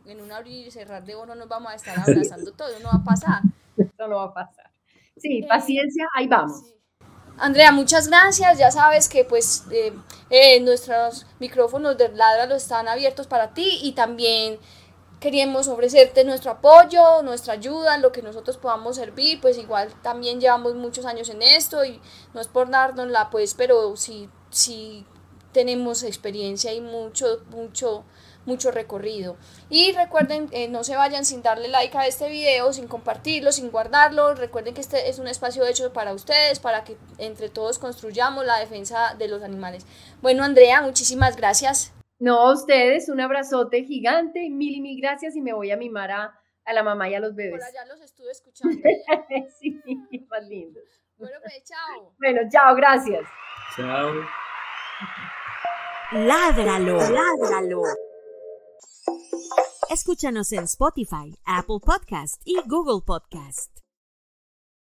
[0.06, 2.98] en un abrir y cerrar de oro nos vamos a estar abrazando todo, no va
[3.00, 3.42] a pasar.
[3.76, 4.70] Eso no va a pasar.
[5.16, 6.74] Sí, eh, paciencia, ahí vamos.
[7.38, 8.58] Andrea, muchas gracias.
[8.58, 9.92] Ya sabes que pues eh,
[10.28, 14.58] eh, nuestros micrófonos de Ladra lo están abiertos para ti y también
[15.20, 20.74] queríamos ofrecerte nuestro apoyo, nuestra ayuda, lo que nosotros podamos servir, pues igual también llevamos
[20.74, 22.00] muchos años en esto y
[22.34, 25.06] no es por darnos la pues, pero si, si
[25.52, 28.04] tenemos experiencia y mucho, mucho,
[28.46, 29.36] mucho recorrido.
[29.68, 33.70] Y recuerden, eh, no se vayan sin darle like a este video, sin compartirlo, sin
[33.70, 34.34] guardarlo.
[34.34, 38.58] Recuerden que este es un espacio hecho para ustedes, para que entre todos construyamos la
[38.58, 39.84] defensa de los animales.
[40.22, 41.92] Bueno, Andrea, muchísimas gracias.
[42.20, 46.10] No, a ustedes, un abrazote gigante, mil y mil gracias y me voy a mimar
[46.10, 47.52] a, a la mamá y a los bebés.
[47.58, 48.76] Por allá los estuve escuchando.
[49.58, 49.80] sí,
[50.28, 50.84] más lindos.
[51.16, 52.14] Bueno, pues chao.
[52.18, 53.22] Bueno, chao, gracias.
[53.74, 54.12] Chao.
[56.12, 57.82] Ládralo, ládralo.
[59.88, 63.79] Escúchanos en Spotify, Apple Podcast y Google Podcast.